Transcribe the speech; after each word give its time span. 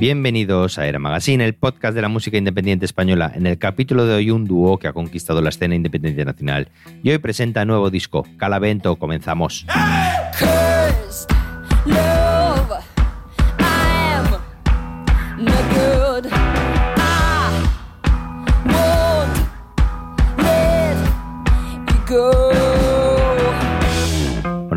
Bienvenidos 0.00 0.78
a 0.78 0.86
Era 0.86 1.00
Magazine, 1.00 1.44
el 1.44 1.54
podcast 1.54 1.94
de 1.94 2.02
la 2.02 2.08
música 2.08 2.36
independiente 2.36 2.84
española. 2.84 3.32
En 3.34 3.46
el 3.46 3.58
capítulo 3.58 4.06
de 4.06 4.14
hoy, 4.14 4.30
un 4.30 4.44
dúo 4.44 4.78
que 4.78 4.86
ha 4.86 4.92
conquistado 4.92 5.42
la 5.42 5.48
escena 5.48 5.74
independiente 5.74 6.24
nacional. 6.24 6.68
Y 7.02 7.10
hoy 7.10 7.18
presenta 7.18 7.64
nuevo 7.64 7.90
disco, 7.90 8.24
Calavento. 8.36 8.96
Comenzamos. 8.96 9.66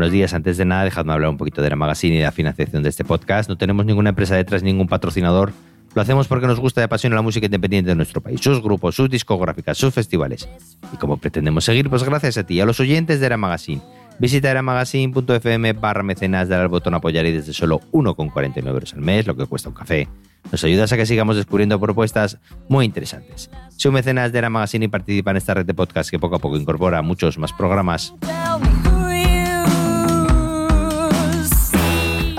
Buenos 0.02 0.14
días. 0.14 0.34
Antes 0.34 0.56
de 0.56 0.64
nada, 0.64 0.82
dejadme 0.82 1.12
hablar 1.12 1.30
un 1.30 1.36
poquito 1.36 1.60
de 1.60 1.68
Era 1.68 1.76
Magazine 1.76 2.16
y 2.16 2.18
de 2.18 2.24
la 2.24 2.32
financiación 2.32 2.82
de 2.82 2.88
este 2.88 3.04
podcast. 3.04 3.48
No 3.48 3.56
tenemos 3.56 3.86
ninguna 3.86 4.08
empresa 4.08 4.34
detrás, 4.34 4.64
ningún 4.64 4.88
patrocinador. 4.88 5.52
Lo 5.94 6.02
hacemos 6.02 6.26
porque 6.26 6.48
nos 6.48 6.58
gusta 6.58 6.80
y 6.80 6.84
apasiona 6.84 7.14
la 7.14 7.22
música 7.22 7.46
independiente 7.46 7.90
de 7.90 7.94
nuestro 7.94 8.20
país, 8.20 8.40
sus 8.40 8.60
grupos, 8.60 8.96
sus 8.96 9.08
discográficas, 9.08 9.78
sus 9.78 9.94
festivales. 9.94 10.48
Y 10.92 10.96
como 10.96 11.18
pretendemos 11.18 11.64
seguir, 11.64 11.88
pues 11.88 12.02
gracias 12.02 12.36
a 12.36 12.42
ti, 12.42 12.60
a 12.60 12.66
los 12.66 12.80
oyentes 12.80 13.20
de 13.20 13.26
Era 13.26 13.36
Magazine. 13.36 13.80
Visita 14.18 14.50
eramagazine.fm 14.50 15.72
barra 15.74 16.02
mecenas, 16.02 16.48
dale 16.48 16.62
al 16.62 16.68
botón 16.68 16.94
apoyar 16.94 17.24
y 17.26 17.30
desde 17.30 17.52
solo 17.52 17.80
1,49 17.92 18.66
euros 18.66 18.94
al 18.94 19.02
mes, 19.02 19.24
lo 19.28 19.36
que 19.36 19.46
cuesta 19.46 19.68
un 19.68 19.76
café. 19.76 20.08
Nos 20.50 20.64
ayudas 20.64 20.92
a 20.92 20.96
que 20.96 21.06
sigamos 21.06 21.36
descubriendo 21.36 21.78
propuestas 21.78 22.38
muy 22.68 22.86
interesantes. 22.86 23.50
Soy 23.76 23.92
mecenas 23.92 24.32
de 24.32 24.38
Era 24.38 24.50
Magazine 24.50 24.86
y 24.86 24.88
participa 24.88 25.30
en 25.30 25.36
esta 25.36 25.54
red 25.54 25.64
de 25.64 25.74
podcast 25.74 26.10
que 26.10 26.18
poco 26.18 26.34
a 26.34 26.38
poco 26.40 26.56
incorpora 26.56 27.02
muchos 27.02 27.38
más 27.38 27.52
programas. 27.52 28.12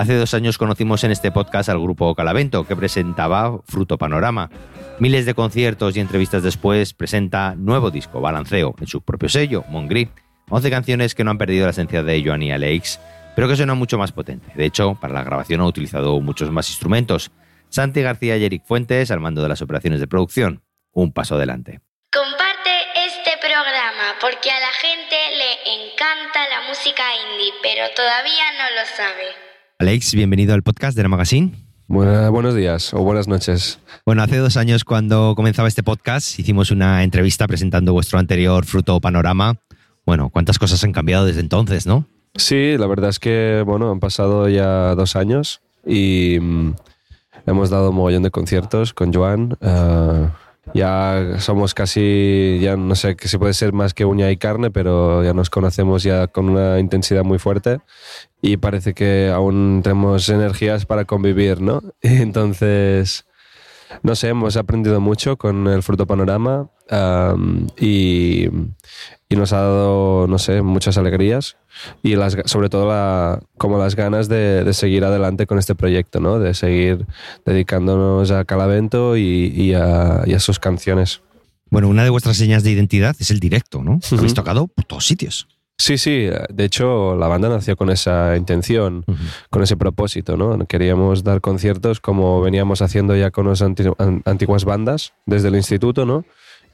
Hace 0.04 0.16
dos 0.16 0.34
años 0.34 0.58
conocimos 0.58 1.02
en 1.04 1.12
este 1.12 1.32
podcast 1.32 1.70
al 1.70 1.80
grupo 1.80 2.14
Calavento, 2.14 2.66
que 2.66 2.76
presentaba 2.76 3.60
Fruto 3.66 3.96
Panorama. 3.96 4.50
Miles 4.98 5.24
de 5.24 5.32
conciertos 5.32 5.96
y 5.96 6.00
entrevistas 6.00 6.42
después 6.42 6.92
presenta 6.92 7.54
nuevo 7.56 7.90
disco, 7.90 8.20
Balanceo, 8.20 8.74
en 8.78 8.86
su 8.86 9.00
propio 9.00 9.30
sello, 9.30 9.64
Mongri. 9.70 10.10
11 10.50 10.68
canciones 10.68 11.14
que 11.14 11.24
no 11.24 11.30
han 11.30 11.38
perdido 11.38 11.64
la 11.64 11.70
esencia 11.70 12.02
de 12.02 12.22
Joan 12.22 12.42
y 12.42 12.52
Alex, 12.52 13.00
pero 13.34 13.48
que 13.48 13.56
suenan 13.56 13.78
mucho 13.78 13.96
más 13.96 14.12
potente. 14.12 14.52
De 14.54 14.66
hecho, 14.66 14.94
para 14.94 15.14
la 15.14 15.24
grabación 15.24 15.62
ha 15.62 15.66
utilizado 15.66 16.20
muchos 16.20 16.50
más 16.50 16.68
instrumentos. 16.68 17.30
Santi 17.70 18.02
García 18.02 18.36
y 18.36 18.44
Eric 18.44 18.66
Fuentes 18.66 19.10
al 19.10 19.20
mando 19.20 19.40
de 19.40 19.48
las 19.48 19.62
operaciones 19.62 20.00
de 20.00 20.06
producción. 20.06 20.62
Un 20.92 21.14
paso 21.14 21.36
adelante. 21.36 21.80
Comparte 22.12 22.76
este 23.06 23.38
programa 23.40 24.16
porque 24.20 24.50
a 24.50 24.60
la 24.60 24.72
gente 24.82 25.16
le 25.38 25.86
encanta 25.86 26.46
la 26.50 26.68
música 26.68 27.04
indie, 27.32 27.54
pero 27.62 27.88
todavía 27.96 28.52
no 28.58 28.82
lo 28.82 28.86
sabe. 28.98 29.53
Alex, 29.80 30.14
bienvenido 30.14 30.54
al 30.54 30.62
podcast 30.62 30.96
de 30.96 31.02
la 31.02 31.08
Magazine. 31.08 31.52
Buena- 31.88 32.30
buenos 32.30 32.54
días 32.54 32.94
o 32.94 33.02
buenas 33.02 33.28
noches. 33.28 33.78
Bueno, 34.06 34.22
hace 34.22 34.38
dos 34.38 34.56
años 34.56 34.84
cuando 34.84 35.34
comenzaba 35.36 35.68
este 35.68 35.82
podcast 35.82 36.38
hicimos 36.38 36.70
una 36.70 37.02
entrevista 37.02 37.46
presentando 37.46 37.92
vuestro 37.92 38.18
anterior 38.18 38.64
Fruto 38.64 39.00
Panorama. 39.00 39.56
Bueno, 40.06 40.30
cuántas 40.30 40.58
cosas 40.58 40.82
han 40.84 40.92
cambiado 40.92 41.26
desde 41.26 41.40
entonces, 41.40 41.86
¿no? 41.86 42.06
Sí, 42.36 42.76
la 42.78 42.86
verdad 42.86 43.10
es 43.10 43.18
que 43.18 43.62
bueno, 43.66 43.90
han 43.90 44.00
pasado 44.00 44.48
ya 44.48 44.94
dos 44.94 45.16
años 45.16 45.60
y 45.86 46.38
mm, 46.40 46.74
hemos 47.46 47.70
dado 47.70 47.90
un 47.90 47.96
mogollón 47.96 48.22
de 48.22 48.30
conciertos 48.30 48.94
con 48.94 49.12
Joan. 49.12 49.56
eh, 49.60 50.28
ya 50.72 51.36
somos 51.38 51.74
casi, 51.74 52.58
ya 52.60 52.76
no 52.76 52.94
sé 52.94 53.16
que 53.16 53.28
si 53.28 53.36
puede 53.36 53.52
ser 53.52 53.72
más 53.72 53.92
que 53.92 54.04
uña 54.04 54.30
y 54.30 54.36
carne, 54.36 54.70
pero 54.70 55.22
ya 55.22 55.34
nos 55.34 55.50
conocemos 55.50 56.02
ya 56.02 56.26
con 56.28 56.48
una 56.48 56.78
intensidad 56.78 57.24
muy 57.24 57.38
fuerte 57.38 57.80
y 58.40 58.56
parece 58.56 58.94
que 58.94 59.30
aún 59.30 59.80
tenemos 59.82 60.28
energías 60.28 60.86
para 60.86 61.04
convivir, 61.04 61.60
¿no? 61.60 61.82
Entonces, 62.00 63.26
no 64.02 64.14
sé, 64.14 64.28
hemos 64.28 64.56
aprendido 64.56 65.00
mucho 65.00 65.36
con 65.36 65.66
el 65.66 65.82
Fruto 65.82 66.06
Panorama 66.06 66.70
am, 66.90 67.66
y, 67.78 68.48
y 69.28 69.36
nos 69.36 69.52
ha 69.52 69.60
dado, 69.60 70.26
no 70.28 70.38
sé, 70.38 70.62
muchas 70.62 70.98
alegrías 70.98 71.56
y 72.02 72.14
las, 72.16 72.36
sobre 72.44 72.68
todo 72.68 72.88
la, 72.88 73.40
como 73.58 73.78
las 73.78 73.96
ganas 73.96 74.28
de, 74.28 74.64
de 74.64 74.72
seguir 74.74 75.04
adelante 75.04 75.46
con 75.46 75.58
este 75.58 75.74
proyecto, 75.74 76.20
¿no? 76.20 76.38
De 76.38 76.54
seguir 76.54 77.06
dedicándonos 77.44 78.30
a 78.30 78.44
Calavento 78.44 79.16
y, 79.16 79.52
y 79.54 79.74
a, 79.74 80.22
y 80.26 80.34
a 80.34 80.40
sus 80.40 80.58
canciones. 80.58 81.22
Bueno, 81.70 81.88
una 81.88 82.04
de 82.04 82.10
vuestras 82.10 82.36
señas 82.36 82.62
de 82.62 82.70
identidad 82.70 83.16
es 83.18 83.30
el 83.30 83.40
directo, 83.40 83.82
¿no? 83.82 83.98
Habéis 84.12 84.34
tocado 84.34 84.66
por 84.68 84.84
todos 84.84 85.06
sitios. 85.06 85.48
Sí, 85.76 85.98
sí, 85.98 86.28
de 86.50 86.64
hecho 86.64 87.16
la 87.16 87.26
banda 87.26 87.48
nació 87.48 87.74
con 87.76 87.90
esa 87.90 88.36
intención, 88.36 89.04
con 89.50 89.60
ese 89.64 89.76
propósito, 89.76 90.36
¿no? 90.36 90.56
Queríamos 90.66 91.24
dar 91.24 91.40
conciertos 91.40 91.98
como 91.98 92.40
veníamos 92.40 92.80
haciendo 92.80 93.16
ya 93.16 93.32
con 93.32 93.48
las 93.48 93.60
anti- 93.60 93.90
an- 93.98 94.22
antiguas 94.24 94.64
bandas 94.64 95.14
desde 95.26 95.48
el 95.48 95.56
instituto, 95.56 96.06
¿no? 96.06 96.24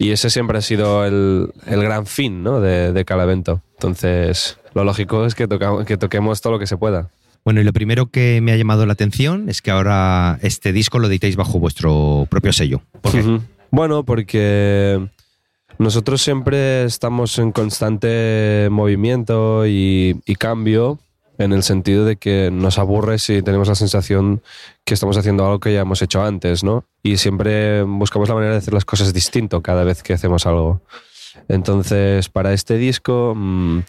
Y 0.00 0.12
ese 0.12 0.31
siempre 0.31 0.56
ha 0.56 0.62
sido 0.62 1.05
el, 1.05 1.53
el 1.66 1.83
gran 1.83 2.06
fin, 2.06 2.43
¿no? 2.43 2.61
De, 2.62 2.93
de 2.94 3.05
Calavento. 3.05 3.61
Entonces, 3.75 4.59
lo 4.75 4.83
lógico 4.83 5.27
es 5.27 5.34
que, 5.34 5.47
toca- 5.47 5.84
que 5.84 5.99
toquemos 5.99 6.41
todo 6.41 6.55
lo 6.55 6.59
que 6.59 6.66
se 6.66 6.78
pueda. 6.78 7.11
Bueno, 7.44 7.61
y 7.61 7.65
lo 7.65 7.72
primero 7.75 8.06
que 8.06 8.41
me 8.41 8.53
ha 8.53 8.56
llamado 8.56 8.87
la 8.87 8.94
atención 8.94 9.50
es 9.50 9.61
que 9.61 9.71
ahora 9.71 10.38
este 10.41 10.72
disco 10.72 10.99
lo 10.99 11.06
editáis 11.06 11.37
bajo 11.37 11.59
vuestro 11.59 12.27
propio 12.31 12.53
sello. 12.55 12.81
¿Por 13.03 13.12
qué? 13.12 13.41
Bueno, 13.71 14.03
porque 14.05 15.06
nosotros 15.78 16.22
siempre 16.22 16.84
estamos 16.84 17.38
en 17.38 17.53
constante 17.53 18.69
movimiento 18.71 19.67
y, 19.67 20.21
y 20.25 20.34
cambio 20.37 20.99
en 21.41 21.53
el 21.55 21.62
sentido 21.62 22.05
de 22.05 22.17
que 22.17 22.51
nos 22.53 22.78
aburre 22.78 23.19
si 23.19 23.41
tenemos 23.41 23.67
la 23.67 23.75
sensación 23.75 24.43
que 24.84 24.93
estamos 24.93 25.17
haciendo 25.17 25.45
algo 25.45 25.59
que 25.59 25.73
ya 25.73 25.81
hemos 25.81 26.03
hecho 26.03 26.23
antes, 26.23 26.62
¿no? 26.62 26.84
Y 27.03 27.17
siempre 27.17 27.83
buscamos 27.83 28.28
la 28.28 28.34
manera 28.34 28.53
de 28.53 28.59
hacer 28.59 28.75
las 28.75 28.84
cosas 28.84 29.15
distinto 29.15 29.62
cada 29.62 29.83
vez 29.83 30.03
que 30.03 30.12
hacemos 30.12 30.45
algo. 30.47 30.83
Entonces, 31.49 32.29
para 32.29 32.53
este 32.53 32.77
disco, 32.77 33.33
mm, 33.34 33.81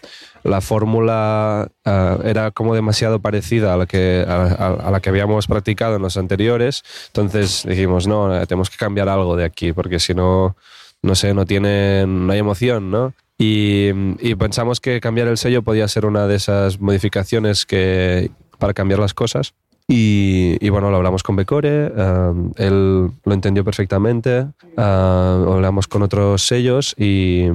la 0.44 0.62
fórmula 0.62 1.68
ah, 1.84 2.18
era 2.24 2.52
como 2.52 2.74
demasiado 2.74 3.20
parecida 3.20 3.74
a 3.74 3.76
la, 3.76 3.86
que, 3.86 4.24
a, 4.26 4.90
la 4.90 5.00
que 5.00 5.10
habíamos 5.10 5.46
practicado 5.46 5.96
en 5.96 6.02
los 6.02 6.16
anteriores. 6.16 6.82
Entonces 7.08 7.64
dijimos, 7.68 8.06
no, 8.06 8.30
tenemos 8.46 8.70
que 8.70 8.78
cambiar 8.78 9.10
algo 9.10 9.36
de 9.36 9.44
aquí, 9.44 9.74
porque 9.74 10.00
si 10.00 10.14
no, 10.14 10.56
no 11.02 11.14
sé, 11.14 11.34
no 11.34 11.44
tiene, 11.44 12.06
no 12.06 12.32
hay 12.32 12.38
emoción, 12.38 12.90
¿no? 12.90 13.12
Y, 13.42 13.90
y 14.20 14.36
pensamos 14.36 14.80
que 14.80 15.00
cambiar 15.00 15.26
el 15.26 15.36
sello 15.36 15.62
podía 15.62 15.88
ser 15.88 16.06
una 16.06 16.28
de 16.28 16.36
esas 16.36 16.78
modificaciones 16.78 17.66
que, 17.66 18.30
para 18.58 18.72
cambiar 18.72 19.00
las 19.00 19.14
cosas. 19.14 19.54
Y, 19.88 20.64
y 20.64 20.68
bueno, 20.68 20.90
lo 20.90 20.96
hablamos 20.96 21.24
con 21.24 21.34
Becore, 21.34 21.88
um, 21.88 22.52
él 22.56 23.10
lo 23.24 23.34
entendió 23.34 23.64
perfectamente, 23.64 24.46
ah, 24.76 25.44
hablamos 25.44 25.88
con 25.88 26.02
otros 26.02 26.42
sellos 26.42 26.94
y, 26.96 27.46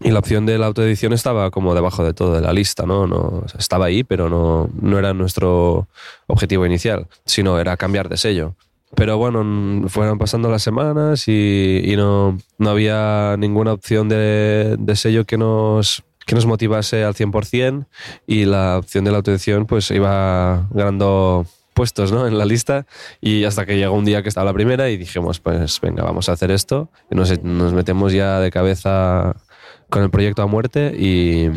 y 0.00 0.10
la 0.10 0.18
opción 0.18 0.44
de 0.44 0.58
la 0.58 0.66
autoedición 0.66 1.14
estaba 1.14 1.50
como 1.50 1.74
debajo 1.74 2.04
de 2.04 2.12
todo 2.12 2.34
de 2.34 2.42
la 2.42 2.52
lista, 2.52 2.84
¿no? 2.84 3.06
no 3.06 3.44
estaba 3.58 3.86
ahí, 3.86 4.04
pero 4.04 4.28
no, 4.28 4.68
no 4.78 4.98
era 4.98 5.14
nuestro 5.14 5.88
objetivo 6.26 6.66
inicial, 6.66 7.06
sino 7.24 7.58
era 7.58 7.78
cambiar 7.78 8.10
de 8.10 8.18
sello. 8.18 8.56
Pero 8.94 9.18
bueno, 9.18 9.88
fueron 9.88 10.18
pasando 10.18 10.50
las 10.50 10.62
semanas 10.62 11.28
y, 11.28 11.94
no, 11.96 12.38
no 12.58 12.70
había 12.70 13.36
ninguna 13.38 13.72
opción 13.72 14.08
de, 14.08 14.78
sello 14.94 15.24
que 15.24 15.36
nos, 15.36 16.04
que 16.26 16.34
nos 16.34 16.46
motivase 16.46 17.04
al 17.04 17.14
100% 17.14 17.86
y 18.26 18.44
la 18.46 18.78
opción 18.78 19.04
de 19.04 19.10
la 19.10 19.18
autoedición 19.18 19.66
pues 19.66 19.90
iba 19.90 20.66
ganando 20.70 21.46
puestos 21.74 22.10
¿no? 22.10 22.26
en 22.26 22.38
la 22.38 22.44
lista 22.44 22.86
y 23.20 23.44
hasta 23.44 23.64
que 23.64 23.76
llegó 23.76 23.94
un 23.94 24.04
día 24.04 24.22
que 24.22 24.28
estaba 24.28 24.46
la 24.46 24.54
primera 24.54 24.90
y 24.90 24.96
dijimos 24.96 25.38
pues 25.38 25.80
venga 25.80 26.02
vamos 26.02 26.28
a 26.28 26.32
hacer 26.32 26.50
esto 26.50 26.90
y 27.08 27.14
nos, 27.14 27.42
nos 27.44 27.72
metemos 27.72 28.12
ya 28.12 28.40
de 28.40 28.50
cabeza 28.50 29.36
con 29.88 30.02
el 30.02 30.10
proyecto 30.10 30.42
a 30.42 30.46
muerte 30.46 30.92
y, 30.98 31.50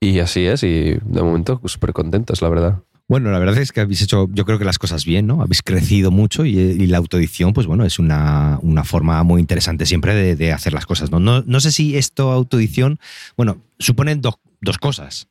y 0.00 0.18
así 0.18 0.46
es 0.46 0.64
y 0.64 0.98
de 1.04 1.22
momento 1.22 1.60
súper 1.66 1.92
contentos 1.92 2.42
la 2.42 2.48
verdad. 2.48 2.82
Bueno, 3.12 3.30
la 3.30 3.38
verdad 3.38 3.58
es 3.58 3.72
que 3.72 3.80
habéis 3.82 4.00
hecho, 4.00 4.26
yo 4.32 4.46
creo 4.46 4.58
que 4.58 4.64
las 4.64 4.78
cosas 4.78 5.04
bien, 5.04 5.26
¿no? 5.26 5.42
Habéis 5.42 5.60
crecido 5.62 6.10
mucho 6.10 6.46
y, 6.46 6.86
la 6.86 6.96
autoedición, 6.96 7.52
pues 7.52 7.66
bueno, 7.66 7.84
es 7.84 7.98
una, 7.98 8.58
una 8.62 8.84
forma 8.84 9.22
muy 9.22 9.38
interesante 9.38 9.84
siempre 9.84 10.34
de, 10.34 10.50
hacer 10.50 10.72
las 10.72 10.86
cosas, 10.86 11.10
¿no? 11.10 11.20
¿no? 11.20 11.60
Sé 11.60 11.72
si 11.72 11.98
esto, 11.98 12.32
autoedición, 12.32 12.98
bueno, 13.36 13.58
suponen 13.78 14.22
do- 14.22 14.40
dos 14.62 14.78
cosas. 14.78 15.28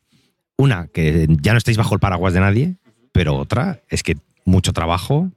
Una, 0.58 0.90
que 0.94 1.26
ya 1.42 1.54
no 1.54 1.58
estáis 1.58 1.76
bajo 1.76 1.96
el 1.96 2.00
paraguas 2.00 2.36
de 2.36 2.42
nadie, 2.42 2.76
pero 3.14 3.36
otra 3.36 3.82
es 3.90 4.04
que 4.04 4.16
mucho 4.46 4.74
trabajo 4.74 5.32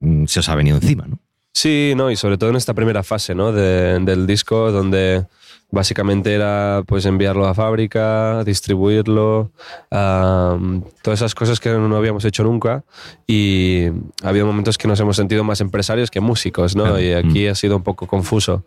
mm, 0.00 0.24
se 0.26 0.40
os 0.40 0.48
ha 0.48 0.56
venido 0.56 0.78
encima, 0.78 1.06
¿no? 1.06 1.20
Sí, 1.54 1.92
no, 1.96 2.10
y 2.10 2.16
sobre 2.16 2.36
todo 2.36 2.50
en 2.50 2.56
esta 2.56 2.74
primera 2.74 3.04
fase 3.04 3.32
¿no? 3.36 3.52
de- 3.52 4.00
del 4.00 4.26
disco, 4.26 4.72
donde 4.72 5.24
básicamente 5.70 6.32
era 6.34 6.82
pues 6.86 7.04
enviarlo 7.06 7.46
a 7.46 7.54
fábrica, 7.54 8.44
distribuirlo, 8.44 9.50
todas 9.90 11.20
esas 11.20 11.34
cosas 11.34 11.60
que 11.60 11.70
no 11.70 11.96
habíamos 11.96 12.24
hecho 12.24 12.44
nunca. 12.44 12.84
Y 13.26 13.86
ha 14.22 14.28
habido 14.28 14.46
momentos 14.46 14.78
que 14.78 14.88
nos 14.88 15.00
hemos 15.00 15.16
sentido 15.16 15.44
más 15.44 15.60
empresarios 15.60 16.10
que 16.10 16.20
músicos, 16.20 16.76
¿no? 16.76 16.98
Y 17.00 17.12
aquí 17.12 17.46
ha 17.46 17.54
sido 17.54 17.76
un 17.76 17.82
poco 17.82 18.06
confuso. 18.06 18.64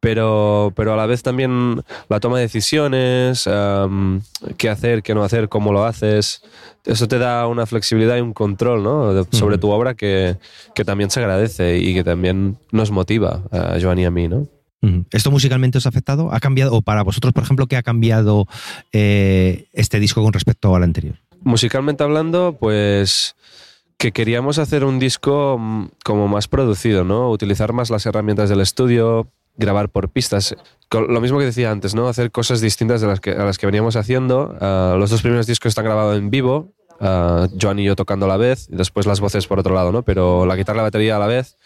Pero, 0.00 0.72
pero 0.76 0.92
a 0.92 0.96
la 0.96 1.06
vez 1.06 1.24
también 1.24 1.82
la 2.08 2.20
toma 2.20 2.36
de 2.36 2.42
decisiones, 2.42 3.48
am, 3.48 4.22
qué 4.56 4.68
hacer, 4.70 5.02
qué 5.02 5.12
no 5.12 5.24
hacer, 5.24 5.48
cómo 5.48 5.72
lo 5.72 5.84
haces, 5.84 6.40
eso 6.84 7.08
te 7.08 7.18
da 7.18 7.48
una 7.48 7.66
flexibilidad 7.66 8.16
y 8.16 8.20
un 8.20 8.32
control 8.32 8.84
¿no? 8.84 9.24
sobre 9.32 9.56
Ujú. 9.56 9.60
tu 9.62 9.70
obra 9.70 9.94
que, 9.94 10.36
que 10.76 10.84
también 10.84 11.10
se 11.10 11.18
agradece 11.18 11.78
y 11.78 11.94
que 11.94 12.04
también 12.04 12.58
nos 12.70 12.92
motiva 12.92 13.42
a 13.50 13.76
Joan 13.82 13.98
y 13.98 14.04
a 14.04 14.12
mí. 14.12 14.28
¿no? 14.28 14.46
¿Esto 15.10 15.30
musicalmente 15.30 15.78
os 15.78 15.86
ha 15.86 15.88
afectado? 15.88 16.32
¿Ha 16.32 16.40
cambiado? 16.40 16.72
O 16.72 16.82
para 16.82 17.02
vosotros, 17.02 17.32
por 17.32 17.42
ejemplo, 17.42 17.66
¿qué 17.66 17.76
ha 17.76 17.82
cambiado 17.82 18.46
eh, 18.92 19.66
este 19.72 19.98
disco 19.98 20.22
con 20.22 20.32
respecto 20.32 20.74
al 20.74 20.84
anterior? 20.84 21.16
Musicalmente 21.42 22.04
hablando, 22.04 22.56
pues 22.58 23.34
que 23.98 24.12
queríamos 24.12 24.58
hacer 24.58 24.84
un 24.84 24.98
disco 24.98 25.56
mm, 25.58 25.86
como 26.04 26.28
más 26.28 26.46
producido, 26.46 27.04
¿no? 27.04 27.30
Utilizar 27.30 27.72
más 27.72 27.90
las 27.90 28.06
herramientas 28.06 28.48
del 28.48 28.60
estudio, 28.60 29.32
grabar 29.56 29.90
por 29.90 30.08
pistas. 30.10 30.56
Lo 30.90 31.20
mismo 31.20 31.38
que 31.38 31.44
decía 31.44 31.70
antes, 31.70 31.94
¿no? 31.94 32.08
Hacer 32.08 32.30
cosas 32.30 32.60
distintas 32.60 33.00
de 33.00 33.08
las 33.08 33.20
que, 33.20 33.32
a 33.32 33.44
las 33.44 33.58
que 33.58 33.66
veníamos 33.66 33.96
haciendo. 33.96 34.56
Ah, 34.60 34.94
los 34.96 35.10
dos 35.10 35.20
primeros 35.20 35.46
discos 35.46 35.70
están 35.70 35.84
grabados 35.84 36.16
en 36.16 36.30
vivo, 36.30 36.72
ah, 37.00 37.48
Joan 37.60 37.80
y 37.80 37.84
yo 37.84 37.96
tocando 37.96 38.26
a 38.26 38.28
la 38.28 38.36
vez, 38.36 38.68
y 38.70 38.76
después 38.76 39.04
las 39.04 39.20
voces 39.20 39.46
por 39.48 39.58
otro 39.58 39.74
lado, 39.74 39.90
¿no? 39.90 40.02
Pero 40.02 40.46
la 40.46 40.54
guitarra 40.54 40.76
y 40.76 40.78
la 40.78 40.82
batería 40.84 41.16
a 41.16 41.18
la 41.18 41.26
vez. 41.26 41.58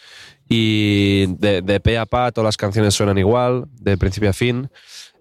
Y 0.48 1.26
de, 1.38 1.62
de 1.62 1.80
pe 1.80 1.98
a 1.98 2.06
pa 2.06 2.30
todas 2.32 2.46
las 2.46 2.56
canciones 2.56 2.94
suenan 2.94 3.18
igual, 3.18 3.66
de 3.80 3.96
principio 3.96 4.30
a 4.30 4.32
fin. 4.32 4.68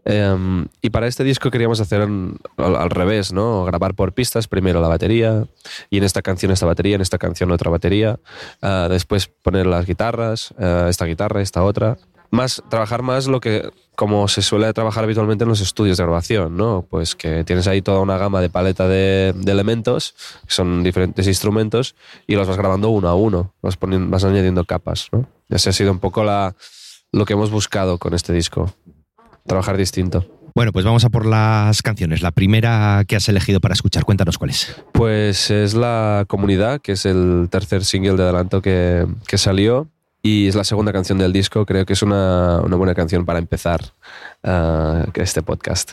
Em, 0.03 0.67
y 0.81 0.89
para 0.89 1.07
este 1.07 1.23
disco 1.23 1.51
queríamos 1.51 1.79
hacer 1.79 2.01
al, 2.01 2.39
al 2.57 2.89
revés, 2.89 3.31
¿no? 3.31 3.65
Grabar 3.65 3.93
por 3.93 4.13
pistas, 4.13 4.47
primero 4.47 4.81
la 4.81 4.87
batería, 4.87 5.45
y 5.89 5.97
en 5.97 6.03
esta 6.03 6.21
canción 6.21 6.51
esta 6.51 6.65
batería, 6.65 6.95
en 6.95 7.01
esta 7.01 7.19
canción 7.19 7.51
otra 7.51 7.69
batería, 7.69 8.19
ah, 8.61 8.87
después 8.89 9.27
poner 9.27 9.67
las 9.67 9.85
guitarras, 9.85 10.53
ah, 10.57 10.87
esta 10.89 11.05
guitarra, 11.05 11.41
esta 11.41 11.63
otra. 11.63 11.97
Más, 12.31 12.63
trabajar 12.69 13.03
más 13.03 13.27
lo 13.27 13.41
que, 13.41 13.69
como 13.95 14.27
se 14.27 14.41
suele 14.41 14.71
trabajar 14.73 15.03
habitualmente 15.03 15.43
en 15.43 15.49
los 15.49 15.59
estudios 15.61 15.97
de 15.97 16.03
grabación, 16.03 16.55
¿no? 16.55 16.85
Pues 16.89 17.13
que 17.13 17.43
tienes 17.43 17.67
ahí 17.67 17.81
toda 17.81 17.99
una 17.99 18.17
gama 18.17 18.41
de 18.41 18.49
paleta 18.49 18.87
de, 18.87 19.33
de 19.35 19.51
elementos, 19.51 20.15
que 20.47 20.53
son 20.53 20.81
diferentes 20.81 21.27
instrumentos, 21.27 21.95
y 22.27 22.35
los 22.35 22.47
vas 22.47 22.57
grabando 22.57 22.89
uno 22.89 23.09
a 23.09 23.15
uno, 23.15 23.53
vas, 23.61 23.75
poniendo, 23.75 24.09
vas 24.09 24.23
añadiendo 24.23 24.63
capas, 24.63 25.09
¿no? 25.11 25.27
Ese 25.49 25.69
ha 25.69 25.73
sido 25.73 25.91
un 25.91 25.99
poco 25.99 26.23
la, 26.23 26.55
lo 27.11 27.25
que 27.25 27.33
hemos 27.33 27.51
buscado 27.51 27.97
con 27.97 28.13
este 28.13 28.31
disco, 28.31 28.73
trabajar 29.45 29.75
distinto. 29.75 30.25
Bueno, 30.53 30.73
pues 30.73 30.83
vamos 30.83 31.05
a 31.05 31.09
por 31.09 31.25
las 31.25 31.81
canciones. 31.81 32.21
La 32.21 32.31
primera 32.31 33.03
que 33.07 33.15
has 33.15 33.27
elegido 33.29 33.61
para 33.61 33.73
escuchar, 33.73 34.03
cuéntanos 34.03 34.37
cuál 34.37 34.49
es. 34.49 34.75
Pues 34.91 35.49
es 35.49 35.73
La 35.73 36.25
Comunidad, 36.27 36.81
que 36.81 36.93
es 36.93 37.05
el 37.05 37.47
tercer 37.49 37.85
single 37.85 38.15
de 38.15 38.23
adelanto 38.23 38.61
que, 38.61 39.07
que 39.27 39.37
salió 39.37 39.87
y 40.21 40.47
es 40.47 40.55
la 40.55 40.63
segunda 40.63 40.93
canción 40.93 41.17
del 41.17 41.33
disco. 41.33 41.65
Creo 41.65 41.85
que 41.85 41.93
es 41.93 42.01
una, 42.01 42.61
una 42.61 42.75
buena 42.75 42.93
canción 42.93 43.25
para 43.25 43.39
empezar 43.39 43.93
ah, 44.43 45.05
este 45.15 45.41
podcast. 45.41 45.91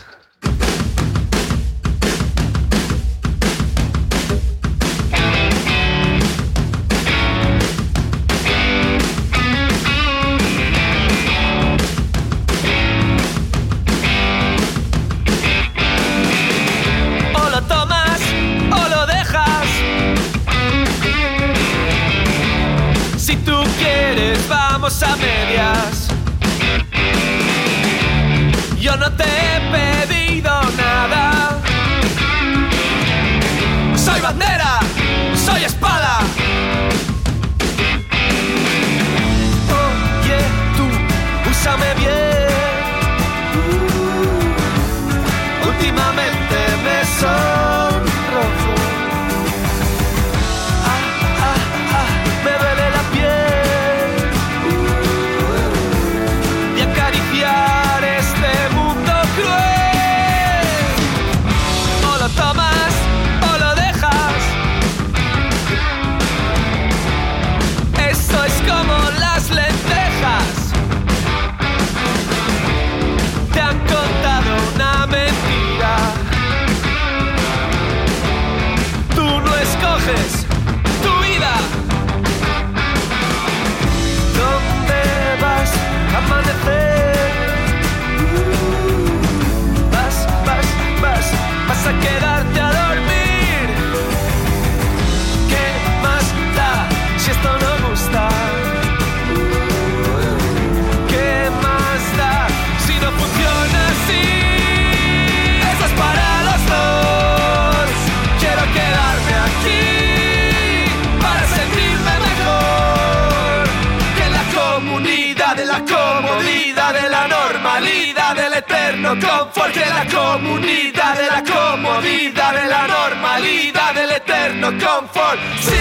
Sí. 125.61 125.75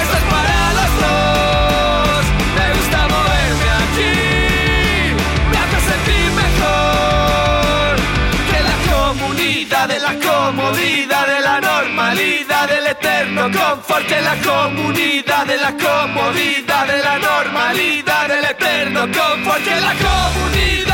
Esto 0.00 0.16
es 0.16 0.24
para 0.32 0.72
los 0.78 0.92
dos. 1.02 2.24
Me 2.56 2.66
gusta 2.74 2.98
moverme 3.14 3.68
aquí. 3.84 4.14
Me 5.50 5.58
hace 5.58 5.78
sentir 5.90 6.28
mejor. 6.42 7.96
Que 8.50 8.60
la 8.70 8.76
comunidad 8.94 9.88
de 9.88 9.98
la 10.00 10.14
comodidad 10.14 11.26
de 11.26 11.40
la 11.40 11.60
normalidad 11.60 12.66
del 12.66 12.86
eterno 12.86 13.42
confort. 13.50 14.06
Que 14.06 14.20
la 14.22 14.36
comunidad 14.36 15.44
de 15.46 15.58
la 15.58 15.72
comodidad 15.72 16.86
de 16.86 16.98
la 17.02 17.18
normalidad 17.18 18.28
del 18.28 18.44
eterno 18.46 19.00
confort. 19.02 19.64
Que 19.64 19.78
la 19.78 19.92
comunidad 19.92 20.87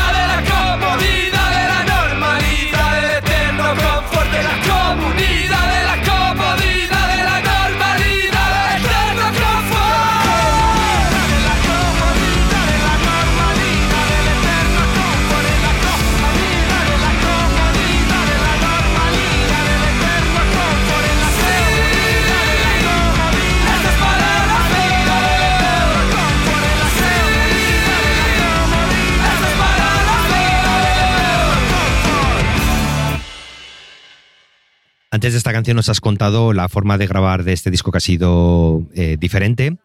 Antes 35.15 35.31
de 35.31 35.37
esta 35.37 35.53
canción 35.53 35.77
nos 35.77 35.87
has 35.87 36.01
contado 36.01 36.51
la 36.51 36.67
forma 36.67 36.97
de 36.97 37.07
grabar 37.07 37.45
de 37.45 37.53
este 37.53 37.71
disco 37.71 37.89
que 37.89 37.99
ha 37.99 38.01
sido 38.01 38.83
eh, 38.93 39.15
diferente. 39.17 39.77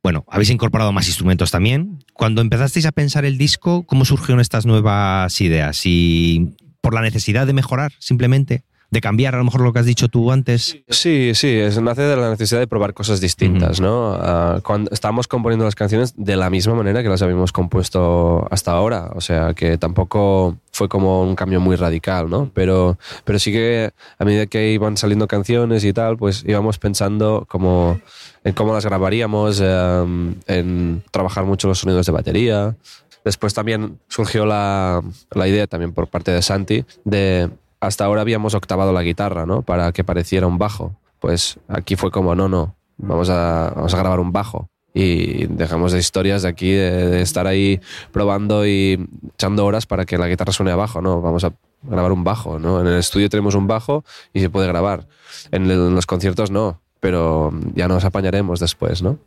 Bueno, 0.00 0.24
habéis 0.28 0.50
incorporado 0.50 0.92
más 0.92 1.08
instrumentos 1.08 1.50
también. 1.50 2.04
Cuando 2.12 2.40
empezasteis 2.40 2.86
a 2.86 2.92
pensar 2.92 3.24
el 3.24 3.36
disco, 3.36 3.82
¿cómo 3.82 4.04
surgieron 4.04 4.38
estas 4.38 4.66
nuevas 4.66 5.40
ideas? 5.40 5.80
¿Y 5.86 6.54
por 6.80 6.94
la 6.94 7.00
necesidad 7.00 7.48
de 7.48 7.52
mejorar 7.52 7.94
simplemente? 7.98 8.62
¿De 8.90 9.00
cambiar 9.00 9.36
a 9.36 9.38
lo 9.38 9.44
mejor 9.44 9.60
lo 9.60 9.72
que 9.72 9.78
has 9.78 9.86
dicho 9.86 10.08
tú 10.08 10.32
antes? 10.32 10.78
Sí, 10.88 11.30
sí, 11.34 11.48
es, 11.48 11.80
nace 11.80 12.02
de 12.02 12.16
la 12.16 12.30
necesidad 12.30 12.58
de 12.58 12.66
probar 12.66 12.92
cosas 12.92 13.20
distintas, 13.20 13.80
¿no? 13.80 14.14
Ah, 14.14 14.60
cuando 14.64 14.90
estábamos 14.90 15.28
componiendo 15.28 15.64
las 15.64 15.76
canciones 15.76 16.14
de 16.16 16.34
la 16.34 16.50
misma 16.50 16.74
manera 16.74 17.00
que 17.02 17.08
las 17.08 17.22
habíamos 17.22 17.52
compuesto 17.52 18.48
hasta 18.50 18.72
ahora, 18.72 19.10
o 19.14 19.20
sea 19.20 19.54
que 19.54 19.78
tampoco 19.78 20.56
fue 20.72 20.88
como 20.88 21.22
un 21.22 21.36
cambio 21.36 21.60
muy 21.60 21.76
radical, 21.76 22.28
¿no? 22.28 22.50
Pero, 22.52 22.98
pero 23.24 23.38
sí 23.38 23.52
que 23.52 23.92
a 24.18 24.24
medida 24.24 24.46
que 24.46 24.72
iban 24.72 24.96
saliendo 24.96 25.28
canciones 25.28 25.84
y 25.84 25.92
tal, 25.92 26.16
pues 26.16 26.44
íbamos 26.44 26.78
pensando 26.78 27.46
como 27.48 28.00
en 28.42 28.54
cómo 28.54 28.74
las 28.74 28.84
grabaríamos, 28.84 29.60
em, 29.60 30.34
en 30.48 31.04
trabajar 31.12 31.44
mucho 31.44 31.68
los 31.68 31.78
sonidos 31.78 32.06
de 32.06 32.12
batería. 32.12 32.76
Después 33.24 33.54
también 33.54 34.00
surgió 34.08 34.46
la, 34.46 35.02
la 35.30 35.46
idea 35.46 35.66
también 35.66 35.92
por 35.92 36.08
parte 36.08 36.32
de 36.32 36.42
Santi 36.42 36.84
de 37.04 37.50
hasta 37.80 38.04
ahora 38.04 38.20
habíamos 38.20 38.54
octavado 38.54 38.92
la 38.92 39.02
guitarra, 39.02 39.46
¿no? 39.46 39.62
Para 39.62 39.92
que 39.92 40.04
pareciera 40.04 40.46
un 40.46 40.58
bajo. 40.58 40.94
Pues 41.18 41.58
aquí 41.68 41.96
fue 41.96 42.10
como, 42.10 42.34
no, 42.34 42.48
no, 42.48 42.76
vamos 42.98 43.30
a, 43.30 43.72
vamos 43.74 43.94
a 43.94 43.98
grabar 43.98 44.20
un 44.20 44.32
bajo. 44.32 44.68
Y 44.92 45.46
dejamos 45.46 45.92
de 45.92 45.98
historias 45.98 46.42
de 46.42 46.48
aquí, 46.48 46.72
de, 46.72 47.22
estar 47.22 47.46
ahí 47.46 47.80
probando 48.12 48.66
y 48.66 49.08
echando 49.34 49.64
horas 49.64 49.86
para 49.86 50.04
que 50.04 50.18
la 50.18 50.28
guitarra 50.28 50.52
suene 50.52 50.72
a 50.72 50.76
bajo, 50.76 51.00
¿no? 51.00 51.20
Vamos 51.20 51.44
a 51.44 51.52
grabar 51.82 52.12
un 52.12 52.24
bajo, 52.24 52.58
¿no? 52.58 52.80
En 52.80 52.86
el 52.86 52.98
estudio 52.98 53.28
tenemos 53.30 53.54
un 53.54 53.66
bajo 53.66 54.04
y 54.32 54.40
se 54.40 54.50
puede 54.50 54.66
grabar. 54.66 55.06
En 55.52 55.94
los 55.94 56.06
conciertos 56.06 56.50
no, 56.50 56.80
pero 56.98 57.52
ya 57.74 57.88
nos 57.88 58.04
apañaremos 58.04 58.60
después, 58.60 59.00
¿no? 59.02 59.18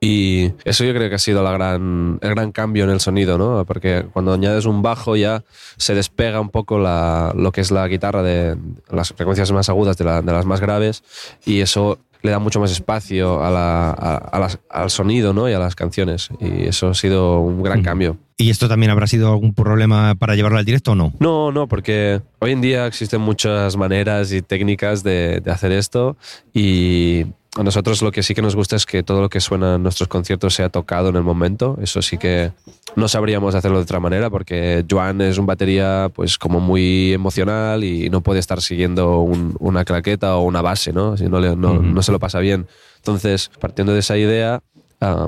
Y 0.00 0.52
eso 0.64 0.84
yo 0.84 0.94
creo 0.94 1.08
que 1.08 1.16
ha 1.16 1.18
sido 1.18 1.42
la 1.42 1.50
gran, 1.52 2.18
el 2.22 2.30
gran 2.30 2.52
cambio 2.52 2.84
en 2.84 2.90
el 2.90 3.00
sonido, 3.00 3.36
¿no? 3.36 3.64
Porque 3.64 4.06
cuando 4.12 4.32
añades 4.32 4.64
un 4.64 4.80
bajo 4.80 5.16
ya 5.16 5.42
se 5.76 5.94
despega 5.94 6.40
un 6.40 6.50
poco 6.50 6.78
la, 6.78 7.32
lo 7.36 7.50
que 7.50 7.60
es 7.60 7.70
la 7.72 7.86
guitarra 7.88 8.22
de 8.22 8.56
las 8.90 9.12
frecuencias 9.12 9.50
más 9.50 9.68
agudas 9.68 9.96
de, 9.98 10.04
la- 10.04 10.22
de 10.22 10.32
las 10.32 10.46
más 10.46 10.60
graves 10.60 11.02
y 11.44 11.60
eso 11.60 11.98
le 12.22 12.30
da 12.32 12.38
mucho 12.40 12.58
más 12.60 12.70
espacio 12.72 13.44
a 13.44 13.50
la- 13.50 13.90
a- 13.90 14.16
a 14.16 14.38
las- 14.38 14.58
al 14.70 14.90
sonido, 14.90 15.32
¿no? 15.32 15.48
Y 15.48 15.52
a 15.52 15.58
las 15.58 15.74
canciones. 15.74 16.28
Y 16.40 16.66
eso 16.68 16.88
ha 16.90 16.94
sido 16.94 17.40
un 17.40 17.62
gran 17.62 17.82
cambio. 17.82 18.16
¿Y 18.36 18.50
esto 18.50 18.68
también 18.68 18.90
habrá 18.92 19.08
sido 19.08 19.28
algún 19.32 19.52
problema 19.52 20.14
para 20.14 20.36
llevarlo 20.36 20.58
al 20.58 20.64
directo 20.64 20.92
o 20.92 20.94
no? 20.94 21.12
No, 21.18 21.50
no, 21.50 21.66
porque 21.66 22.20
hoy 22.38 22.52
en 22.52 22.60
día 22.60 22.86
existen 22.86 23.20
muchas 23.20 23.76
maneras 23.76 24.32
y 24.32 24.42
técnicas 24.42 25.02
de, 25.02 25.40
de 25.40 25.50
hacer 25.50 25.72
esto 25.72 26.16
y 26.54 27.26
a 27.56 27.62
nosotros 27.62 28.02
lo 28.02 28.12
que 28.12 28.22
sí 28.22 28.34
que 28.34 28.42
nos 28.42 28.54
gusta 28.54 28.76
es 28.76 28.86
que 28.86 29.02
todo 29.02 29.20
lo 29.22 29.28
que 29.30 29.40
suena 29.40 29.76
en 29.76 29.82
nuestros 29.82 30.08
conciertos 30.08 30.54
sea 30.54 30.68
tocado 30.68 31.08
en 31.08 31.16
el 31.16 31.22
momento. 31.22 31.76
Eso 31.82 32.02
sí 32.02 32.16
que 32.18 32.52
no 32.94 33.08
sabríamos 33.08 33.54
hacerlo 33.54 33.78
de 33.78 33.82
otra 33.84 34.00
manera 34.00 34.30
porque 34.30 34.84
Joan 34.88 35.20
es 35.22 35.38
un 35.38 35.46
batería 35.46 36.10
pues 36.14 36.38
como 36.38 36.60
muy 36.60 37.12
emocional 37.12 37.82
y 37.84 38.10
no 38.10 38.20
puede 38.20 38.38
estar 38.40 38.60
siguiendo 38.60 39.20
un- 39.20 39.56
una 39.60 39.84
claqueta 39.84 40.36
o 40.36 40.42
una 40.42 40.62
base, 40.62 40.92
¿no? 40.92 41.16
Si 41.16 41.24
no, 41.24 41.40
le- 41.40 41.56
no, 41.56 41.80
no 41.80 42.02
se 42.02 42.12
lo 42.12 42.18
pasa 42.20 42.38
bien. 42.38 42.66
Entonces, 42.96 43.50
partiendo 43.60 43.92
de 43.92 44.00
esa 44.00 44.16
idea, 44.18 44.60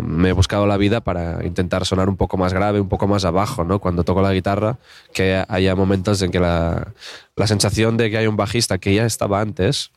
me 0.02 0.30
he 0.30 0.32
buscado 0.32 0.66
la 0.66 0.76
vida 0.76 1.00
para 1.00 1.44
intentar 1.46 1.86
sonar 1.86 2.08
un 2.08 2.16
poco 2.16 2.36
más 2.36 2.52
grave, 2.52 2.80
un 2.80 2.88
poco 2.88 3.06
más 3.06 3.24
abajo, 3.24 3.64
¿no? 3.64 3.78
Cuando 3.78 4.02
toco 4.04 4.20
la 4.22 4.32
guitarra, 4.32 4.78
que 5.12 5.44
haya 5.48 5.76
momentos 5.76 6.20
en 6.22 6.30
que 6.30 6.40
la, 6.40 6.88
la 7.36 7.46
sensación 7.46 7.96
de 7.96 8.10
que 8.10 8.18
hay 8.18 8.26
un 8.26 8.36
bajista 8.36 8.78
que 8.78 8.94
ya 8.94 9.06
estaba 9.06 9.40
antes 9.40 9.90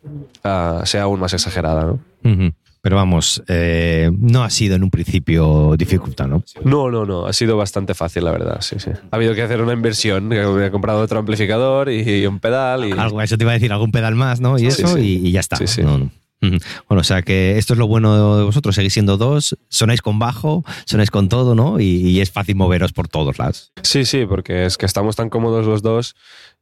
ah, 0.44 0.82
sea 0.86 1.04
aún 1.04 1.20
más 1.20 1.34
exagerada, 1.34 1.86
¿no? 1.86 2.00
Pero 2.82 2.98
vamos, 2.98 3.42
eh, 3.48 4.12
no 4.14 4.44
ha 4.44 4.50
sido 4.50 4.76
en 4.76 4.84
un 4.84 4.90
principio 4.90 5.76
dificultad, 5.78 6.28
¿no? 6.28 6.44
No, 6.66 6.92
no, 6.92 7.06
no, 7.06 7.26
ha 7.26 7.32
sido 7.32 7.56
bastante 7.56 7.94
fácil, 7.94 8.26
la 8.26 8.32
verdad, 8.32 8.58
sí, 8.60 8.76
sí. 8.78 8.92
Ha 9.10 9.16
habido 9.16 9.34
que 9.34 9.42
hacer 9.42 9.62
una 9.62 9.72
inversión, 9.72 10.34
he 10.34 10.70
comprado 10.70 11.00
otro 11.00 11.18
amplificador 11.18 11.90
y 11.90 12.26
un 12.28 12.40
pedal 12.40 12.84
y... 12.86 12.92
Algo, 12.92 13.22
eso 13.22 13.38
te 13.38 13.46
iba 13.46 13.52
a 13.52 13.54
decir, 13.54 13.72
algún 13.72 13.94
pedal 13.94 14.16
más, 14.16 14.42
¿no? 14.42 14.58
Y 14.58 14.70
Sí, 14.70 14.82
eso, 14.82 14.98
sí. 14.98 15.22
Y, 15.24 15.28
y 15.30 15.32
ya 15.32 15.40
está. 15.40 15.56
Sí, 15.56 15.66
sí. 15.66 15.82
No, 15.82 15.98
no. 15.98 16.10
Bueno, 16.50 17.02
o 17.02 17.04
sea 17.04 17.22
que 17.22 17.58
esto 17.58 17.74
es 17.74 17.80
lo 17.80 17.88
bueno 17.88 18.38
de 18.38 18.44
vosotros, 18.44 18.76
seguís 18.76 18.94
siendo 18.94 19.18
dos, 19.18 19.58
sonáis 19.70 20.02
con 20.02 20.20
bajo, 20.20 20.64
sonáis 20.86 21.10
con 21.12 21.30
todo, 21.30 21.56
¿no? 21.56 21.80
Y, 21.80 21.86
y 21.86 22.22
es 22.22 22.32
fácil 22.32 22.56
moveros 22.56 22.92
por 22.94 23.08
todos 23.08 23.40
lados. 23.40 23.72
Sí, 23.82 24.06
sí, 24.06 24.26
porque 24.28 24.66
es 24.66 24.78
que 24.78 24.86
estamos 24.86 25.16
tan 25.16 25.30
cómodos 25.30 25.66
los 25.66 25.82
dos 25.82 26.16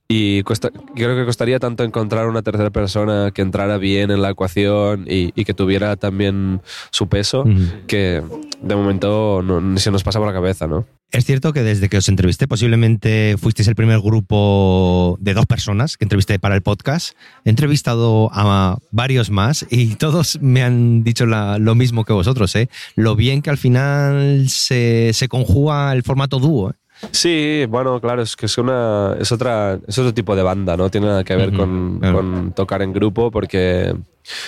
y 0.07 0.43
cuesta- 0.43 0.71
creo 0.95 1.15
que 1.15 1.25
costaría 1.25 1.57
tanto 1.59 1.83
encontrar 1.83 2.27
una 2.27 2.41
tercera 2.41 2.69
persona 2.69 3.31
que 3.33 3.41
entrara 3.41 3.77
bien 3.77 4.11
en 4.11 4.21
la 4.21 4.31
ecuación 4.31 5.05
y, 5.07 5.31
y 5.39 5.45
que 5.45 5.53
tuviera 5.53 5.95
también 5.95 6.61
su 6.91 7.07
peso, 7.07 7.45
que 7.87 8.21
de 8.61 8.75
momento 8.75 9.41
no, 9.43 9.61
ni 9.61 9.79
se 9.79 9.89
nos 9.89 10.03
pasa 10.03 10.19
por 10.19 10.27
la 10.27 10.33
cabeza, 10.33 10.67
¿no? 10.67 10.85
Es 11.11 11.25
cierto 11.25 11.51
que 11.51 11.61
desde 11.61 11.89
que 11.89 11.97
os 11.97 12.07
entrevisté, 12.07 12.47
posiblemente 12.47 13.35
fuisteis 13.37 13.67
el 13.67 13.75
primer 13.75 13.99
grupo 13.99 15.17
de 15.19 15.33
dos 15.33 15.45
personas 15.45 15.97
que 15.97 16.05
entrevisté 16.05 16.39
para 16.39 16.55
el 16.55 16.61
podcast. 16.61 17.17
He 17.43 17.49
entrevistado 17.49 18.29
a 18.31 18.77
varios 18.91 19.29
más 19.29 19.65
y 19.69 19.95
todos 19.95 20.39
me 20.41 20.63
han 20.63 21.03
dicho 21.03 21.25
la- 21.25 21.57
lo 21.57 21.75
mismo 21.75 22.05
que 22.05 22.13
vosotros, 22.13 22.55
¿eh? 22.55 22.69
Lo 22.95 23.17
bien 23.17 23.41
que 23.41 23.49
al 23.49 23.57
final 23.57 24.45
se, 24.47 25.11
se 25.13 25.27
conjuga 25.27 25.91
el 25.91 26.03
formato 26.03 26.39
dúo. 26.39 26.69
¿eh? 26.69 26.73
Sí, 27.11 27.65
bueno, 27.67 27.99
claro, 27.99 28.21
es 28.21 28.37
que 28.37 28.45
es 28.45 28.57
una 28.57 29.15
es 29.19 29.33
otra 29.33 29.79
es 29.85 29.97
otro 29.97 30.13
tipo 30.13 30.33
de 30.35 30.43
banda, 30.43 30.77
no 30.77 30.89
tiene 30.89 31.07
nada 31.07 31.23
que 31.25 31.35
ver 31.35 31.51
con, 31.51 31.99
claro. 31.99 32.15
con 32.17 32.53
tocar 32.53 32.83
en 32.83 32.93
grupo 32.93 33.31
porque 33.31 33.93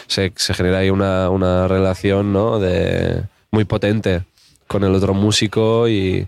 se, 0.07 0.31
se 0.35 0.53
genera 0.53 0.77
ahí 0.77 0.89
una, 0.89 1.29
una 1.29 1.67
relación, 1.67 2.31
¿no? 2.31 2.57
De 2.59 3.23
muy 3.51 3.65
potente 3.65 4.23
con 4.67 4.83
el 4.83 4.93
otro 4.95 5.13
músico 5.13 5.87
y, 5.87 6.27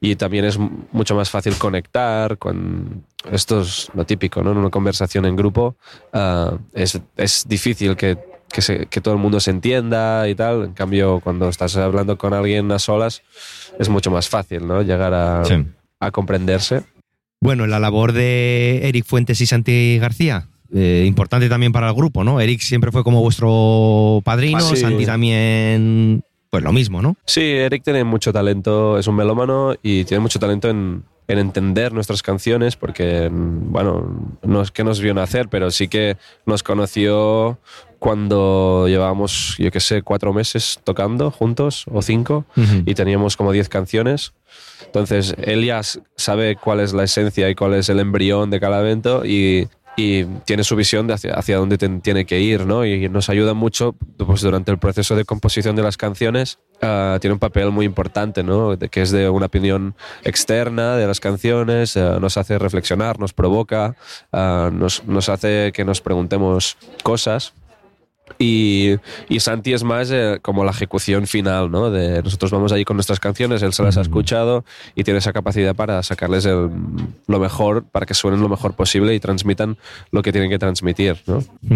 y 0.00 0.16
también 0.16 0.44
es 0.44 0.58
mucho 0.58 1.14
más 1.14 1.30
fácil 1.30 1.54
conectar 1.56 2.38
con 2.38 3.04
esto 3.30 3.60
es 3.62 3.88
lo 3.94 4.04
típico, 4.04 4.42
¿no? 4.42 4.52
En 4.52 4.58
una 4.58 4.70
conversación 4.70 5.24
en 5.26 5.36
grupo 5.36 5.76
ah, 6.12 6.56
es, 6.74 7.00
es 7.16 7.44
difícil 7.48 7.94
que, 7.96 8.18
que, 8.52 8.62
se- 8.62 8.86
que 8.86 9.00
todo 9.00 9.14
el 9.14 9.20
mundo 9.20 9.38
se 9.40 9.50
entienda 9.52 10.28
y 10.28 10.34
tal. 10.34 10.64
En 10.64 10.72
cambio, 10.72 11.20
cuando 11.20 11.48
estás 11.48 11.76
hablando 11.76 12.18
con 12.18 12.34
alguien 12.34 12.70
a 12.72 12.78
solas 12.80 13.22
es 13.78 13.88
mucho 13.88 14.10
más 14.10 14.28
fácil, 14.28 14.66
¿no? 14.66 14.82
Llegar 14.82 15.14
a, 15.14 15.44
Sí. 15.44 15.54
a 16.00 16.10
comprenderse. 16.10 16.82
Bueno, 17.40 17.66
la 17.66 17.78
labor 17.80 18.12
de 18.12 18.80
Eric 18.88 19.04
Fuentes 19.04 19.40
y 19.40 19.46
Santi 19.46 19.98
García. 19.98 20.48
eh, 20.74 21.04
importante 21.06 21.48
también 21.48 21.70
para 21.70 21.88
el 21.88 21.94
grupo, 21.94 22.24
¿no? 22.24 22.40
Eric 22.40 22.60
siempre 22.60 22.90
fue 22.92 23.04
como 23.04 23.20
vuestro 23.20 24.20
padrino, 24.24 24.58
Ah, 24.58 24.62
sí. 24.62 24.76
Santi 24.76 25.04
también, 25.06 26.24
pues 26.52 26.62
lo 26.62 26.70
mismo, 26.70 27.00
¿no? 27.00 27.16
Sí, 27.24 27.40
Eric 27.40 27.82
tiene 27.82 28.04
mucho 28.04 28.30
talento, 28.30 28.98
es 28.98 29.06
un 29.06 29.16
melómano 29.16 29.74
y 29.82 30.04
tiene 30.04 30.20
mucho 30.20 30.38
talento 30.38 30.68
en, 30.68 31.02
en 31.26 31.38
entender 31.38 31.94
nuestras 31.94 32.22
canciones 32.22 32.76
porque, 32.76 33.30
mm, 33.30 33.72
bueno, 33.72 34.36
no 34.42 34.60
es 34.60 34.70
que 34.70 34.84
nos 34.84 35.00
vio 35.00 35.14
nacer, 35.14 35.48
pero 35.48 35.70
sí 35.70 35.88
que 35.88 36.18
nos 36.44 36.62
conoció 36.62 37.58
cuando 37.98 38.86
llevábamos, 38.86 39.54
yo 39.58 39.70
qué 39.70 39.80
sé, 39.80 40.02
cuatro 40.02 40.34
meses 40.34 40.78
tocando 40.84 41.30
juntos 41.30 41.86
o 41.90 42.02
cinco 42.02 42.44
y 42.84 42.94
teníamos 42.94 43.38
como 43.38 43.52
10 43.52 43.70
canciones. 43.70 44.34
Entonces, 44.84 45.34
él 45.38 45.64
ya 45.64 45.80
sabe 46.16 46.56
cuál 46.56 46.80
es 46.80 46.92
la 46.92 47.04
esencia 47.04 47.48
y 47.48 47.54
cuál 47.54 47.74
es 47.74 47.88
el 47.88 47.98
embrión 47.98 48.50
de 48.50 48.60
cada 48.60 48.80
evento 48.80 49.24
y, 49.24 49.68
y 49.96 50.24
tiene 50.24 50.64
su 50.64 50.76
visión 50.76 51.06
de 51.06 51.14
hacia, 51.14 51.56
dónde 51.56 51.76
tiene 51.76 52.24
que 52.24 52.40
ir, 52.40 52.66
¿no? 52.66 52.84
Y 52.84 53.08
nos 53.08 53.28
ayuda 53.28 53.54
mucho 53.54 53.94
pues, 54.16 54.40
durante 54.40 54.70
el 54.70 54.78
proceso 54.78 55.16
de 55.16 55.24
composición 55.24 55.76
de 55.76 55.82
las 55.82 55.96
canciones. 55.96 56.58
ah, 56.80 57.18
tiene 57.20 57.34
un 57.34 57.38
papel 57.38 57.70
muy 57.70 57.86
importante, 57.86 58.42
¿no? 58.42 58.76
Que 58.78 59.02
es 59.02 59.10
de 59.10 59.28
una 59.28 59.46
opinión 59.46 59.94
externa 60.24 60.96
de 60.96 61.06
las 61.06 61.20
canciones, 61.20 61.96
ah, 61.96 62.18
nos 62.20 62.36
hace 62.36 62.58
reflexionar, 62.58 63.18
nos 63.18 63.32
provoca, 63.32 63.96
nos, 64.32 65.04
nos 65.04 65.28
hace 65.28 65.72
que 65.72 65.84
nos 65.84 66.00
preguntemos 66.00 66.76
cosas. 67.02 67.52
Y, 68.38 68.96
y 69.28 69.40
Santi 69.40 69.72
es 69.72 69.84
más 69.84 70.10
eh, 70.10 70.38
como 70.42 70.64
la 70.64 70.70
ejecución 70.70 71.26
final, 71.26 71.70
¿no? 71.70 71.90
De 71.90 72.22
nosotros 72.22 72.50
vamos 72.50 72.72
allí 72.72 72.84
con 72.84 72.96
nuestras 72.96 73.20
canciones, 73.20 73.62
él 73.62 73.72
se 73.72 73.82
las 73.82 73.96
ha 73.96 74.00
escuchado 74.02 74.64
y 74.94 75.04
tiene 75.04 75.18
esa 75.18 75.32
capacidad 75.32 75.74
para 75.74 76.02
sacarles 76.02 76.44
el- 76.44 76.70
lo 77.26 77.38
mejor, 77.40 77.84
para 77.84 78.06
que 78.06 78.14
suenen 78.14 78.40
lo 78.40 78.48
mejor 78.48 78.74
posible 78.74 79.14
y 79.14 79.20
transmitan 79.20 79.76
lo 80.10 80.22
que 80.22 80.32
tienen 80.32 80.50
que 80.50 80.58
transmitir, 80.58 81.16
¿no? 81.26 81.38
A 81.70 81.74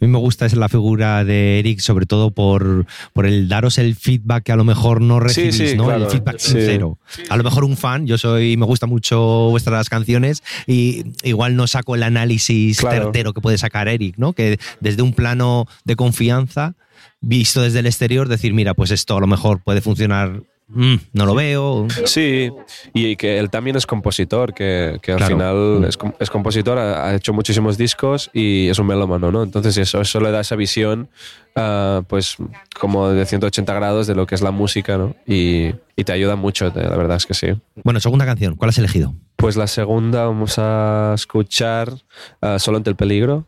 mí 0.00 0.06
me 0.08 0.18
gusta 0.18 0.46
es 0.46 0.54
la 0.54 0.68
figura 0.68 1.24
de 1.24 1.58
Eric, 1.58 1.80
sobre 1.80 2.06
todo 2.06 2.30
por, 2.30 2.86
por 3.12 3.26
el 3.26 3.48
daros 3.48 3.78
el 3.78 3.94
feedback 3.96 4.44
que 4.44 4.52
a 4.52 4.56
lo 4.56 4.64
mejor 4.64 5.00
no 5.00 5.18
Sí, 5.28 5.42
recibís, 5.42 5.70
sí, 5.70 5.76
¿no? 5.76 5.84
claro. 5.86 6.04
El 6.04 6.10
feedback 6.10 6.38
Sí. 6.38 6.52
sincero. 6.52 6.98
A 7.30 7.36
lo 7.36 7.44
mejor 7.44 7.64
un 7.64 7.76
fan, 7.76 8.06
yo 8.06 8.18
soy, 8.18 8.56
me 8.56 8.66
gusta 8.66 8.86
mucho 8.86 9.48
vuestras 9.50 9.88
canciones 9.88 10.42
y 10.66 11.04
igual 11.22 11.56
no 11.56 11.66
saco 11.66 11.94
el 11.94 12.02
análisis 12.02 12.78
Claro. 12.78 13.04
certero 13.04 13.32
que 13.32 13.40
puede 13.40 13.58
sacar 13.58 13.88
Eric, 13.88 14.16
¿no? 14.18 14.32
Que 14.32 14.58
desde 14.80 15.02
un 15.02 15.12
plano 15.12 15.66
de 15.84 15.96
confianza, 15.96 16.74
visto 17.20 17.62
desde 17.62 17.80
el 17.80 17.86
exterior, 17.86 18.28
decir, 18.28 18.54
mira, 18.54 18.74
pues 18.74 18.90
esto 18.90 19.16
a 19.16 19.20
lo 19.20 19.26
mejor 19.26 19.62
puede 19.62 19.80
funcionar 19.80 20.42
mm, 20.68 20.94
no 21.12 21.26
lo 21.26 21.34
veo. 21.34 21.86
Sí, 22.06 22.50
y 22.94 23.16
que 23.16 23.38
él 23.38 23.50
también 23.50 23.76
es 23.76 23.84
compositor, 23.86 24.54
que, 24.54 24.98
que 25.02 25.12
al 25.12 25.18
Claro. 25.18 25.34
final 25.34 25.56
Mm. 25.80 25.84
es, 25.84 25.98
es 26.20 26.30
compositor, 26.30 26.78
ha, 26.78 27.06
ha 27.08 27.14
hecho 27.14 27.32
muchísimos 27.34 27.76
discos 27.76 28.30
y 28.32 28.68
es 28.68 28.78
un 28.78 28.86
melómano, 28.86 29.30
¿no? 29.30 29.42
Entonces 29.42 29.76
eso, 29.76 30.00
eso 30.00 30.20
le 30.20 30.30
da 30.30 30.40
esa 30.40 30.56
visión, 30.56 31.10
ah, 31.54 32.02
pues 32.08 32.36
como 32.80 33.10
de 33.10 33.26
180 33.26 33.74
grados 33.74 34.06
de 34.06 34.14
lo 34.14 34.26
que 34.26 34.34
es 34.34 34.40
la 34.42 34.50
música, 34.52 34.96
¿no? 34.96 35.14
Y, 35.26 35.74
y 35.96 36.04
te 36.04 36.12
ayuda 36.12 36.34
mucho, 36.36 36.64
la 36.74 36.96
verdad 36.96 37.18
es 37.18 37.26
que 37.26 37.34
sí. 37.34 37.48
Bueno, 37.82 38.00
segunda 38.00 38.24
canción, 38.24 38.56
¿cuál 38.56 38.70
has 38.70 38.78
elegido? 38.78 39.14
Pues 39.36 39.56
la 39.56 39.66
segunda 39.66 40.24
vamos 40.24 40.54
a 40.58 41.12
escuchar 41.14 41.92
ah, 42.40 42.58
Solo 42.58 42.78
ante 42.78 42.88
el 42.88 42.96
peligro, 42.96 43.46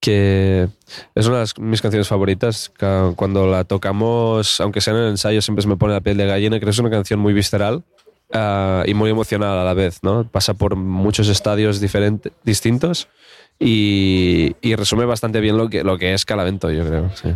que 0.00 0.68
es 1.14 1.26
una 1.26 1.40
de 1.40 1.46
mis 1.58 1.82
canciones 1.82 2.08
favoritas. 2.08 2.72
Cuando 3.16 3.46
la 3.46 3.64
tocamos, 3.64 4.60
aunque 4.60 4.80
sea 4.80 4.94
en 4.94 5.00
el 5.00 5.08
ensayo, 5.10 5.42
siempre 5.42 5.62
se 5.62 5.68
me 5.68 5.76
pone 5.76 5.92
la 5.92 6.00
piel 6.00 6.16
de 6.16 6.26
gallina. 6.26 6.56
Creo 6.56 6.66
que 6.66 6.70
es 6.70 6.78
una 6.78 6.90
canción 6.90 7.20
muy 7.20 7.32
visceral 7.32 7.84
ah, 8.32 8.82
y 8.86 8.94
muy 8.94 9.10
emocional 9.10 9.58
a 9.58 9.64
la 9.64 9.74
vez. 9.74 10.02
¿no? 10.02 10.24
Pasa 10.24 10.54
por 10.54 10.76
muchos 10.76 11.28
estadios 11.28 11.80
diferentes, 11.80 12.32
distintos 12.42 13.08
y, 13.58 14.56
y 14.62 14.74
resume 14.74 15.04
bastante 15.04 15.40
bien 15.40 15.58
lo 15.58 15.68
que, 15.68 15.84
lo 15.84 15.98
que 15.98 16.14
es 16.14 16.24
Calavento, 16.24 16.70
yo 16.70 16.86
creo. 16.86 17.10
sí. 17.14 17.34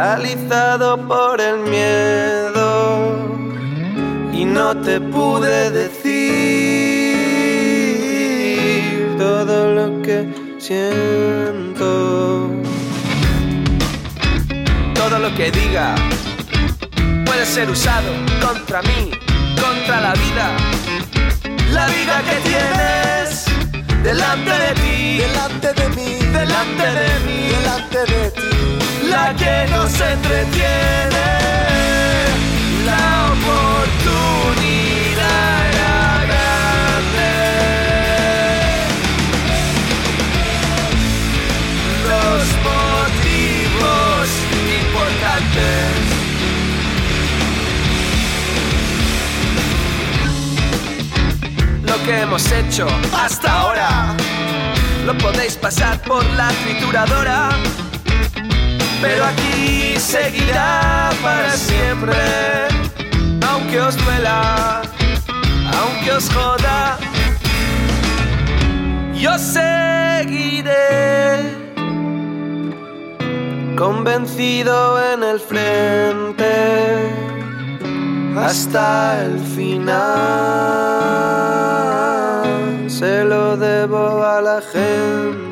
Paralizado 0.00 0.96
por 1.06 1.38
el 1.42 1.58
miedo, 1.58 3.18
y 4.32 4.46
no 4.46 4.74
te 4.80 4.98
pude 4.98 5.70
decir 5.70 6.16
todo 9.18 9.74
lo 9.74 10.00
que 10.00 10.56
siento. 10.58 12.48
Todo 14.94 15.18
lo 15.18 15.34
que 15.34 15.50
diga 15.50 15.94
puede 17.26 17.44
ser 17.44 17.68
usado 17.68 18.10
contra 18.40 18.80
mí, 18.80 19.10
contra 19.60 20.00
la 20.00 20.14
vida. 20.14 20.46
La 21.74 21.86
vida 21.88 22.22
que 22.28 22.36
tienes 22.48 23.44
delante 24.02 24.50
de 24.64 24.72
ti, 24.82 25.22
delante 25.60 25.82
de 25.82 25.88
mí, 25.90 26.18
delante 26.32 26.82
de 26.82 27.20
mí, 27.26 27.48
delante 27.48 27.98
de 28.06 28.30
ti, 28.30 28.40
la 29.08 29.34
que 29.34 29.66
nos 29.70 30.00
entretiene, 30.00 31.26
la 32.86 33.32
oportunidad 33.34 34.38
era 35.70 36.24
grande. 36.30 37.30
Los 42.08 42.44
motivos 42.70 44.28
importantes. 44.80 46.10
lo 51.82 51.96
que 52.04 52.12
hemos 52.20 52.52
hecho 52.52 52.86
hasta 53.12 53.50
ahora. 53.50 53.69
Lo 55.10 55.18
podéis 55.18 55.56
pasar 55.56 56.00
por 56.02 56.24
la 56.36 56.50
trituradora, 56.62 57.48
pero 59.02 59.24
aquí 59.24 59.98
seguirá 59.98 61.10
para 61.20 61.50
siempre. 61.56 62.14
Aunque 63.48 63.80
os 63.80 63.96
duela, 63.96 64.82
aunque 65.80 66.12
os 66.12 66.30
joda, 66.32 66.96
yo 69.14 69.36
seguiré 69.36 70.76
convencido 73.76 75.12
en 75.12 75.24
el 75.24 75.40
frente 75.40 76.52
hasta 78.36 79.24
el 79.24 79.40
final. 79.56 81.00
Se 83.00 83.24
lo 83.24 83.56
debo 83.56 84.22
a 84.22 84.42
la 84.42 84.60
gente. 84.60 85.49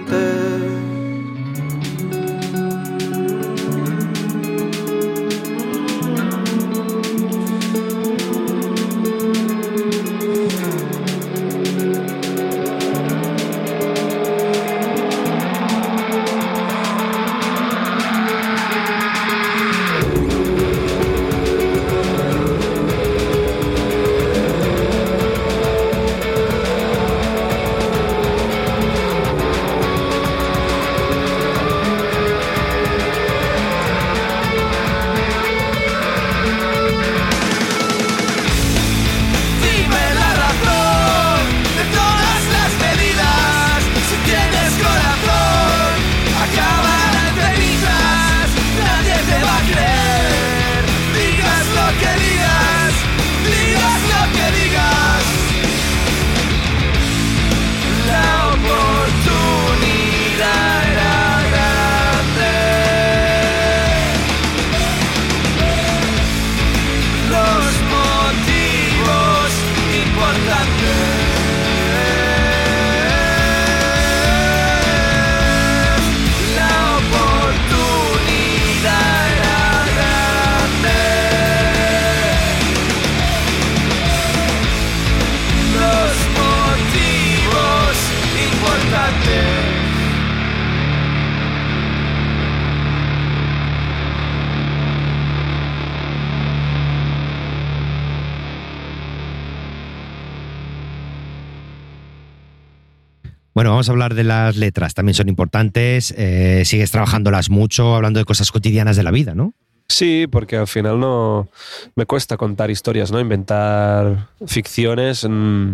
Bueno, 103.59 103.71
vamos 103.71 103.89
a 103.89 103.91
hablar 103.93 104.15
de 104.15 104.23
las 104.23 104.55
letras, 104.57 104.95
también 104.95 105.15
son 105.17 105.29
importantes. 105.29 106.15
eh, 106.17 106.63
sigues 106.65 106.93
trabajándolas 106.93 107.51
mucho, 107.51 107.97
hablando 107.97 108.21
de 108.21 108.25
cosas 108.25 108.53
cotidianas 108.53 108.95
de 108.97 109.03
la 109.03 109.11
vida, 109.11 109.35
¿no? 109.35 109.53
Sí, 109.89 110.29
porque 110.31 110.57
al 110.57 110.69
final 110.69 111.01
no 111.01 111.49
me 111.97 112.07
cuesta 112.07 112.37
contar 112.37 112.71
historias, 112.71 113.11
¿no? 113.11 113.19
Inventar 113.19 114.29
ficciones. 114.47 115.27
mm, 115.29 115.73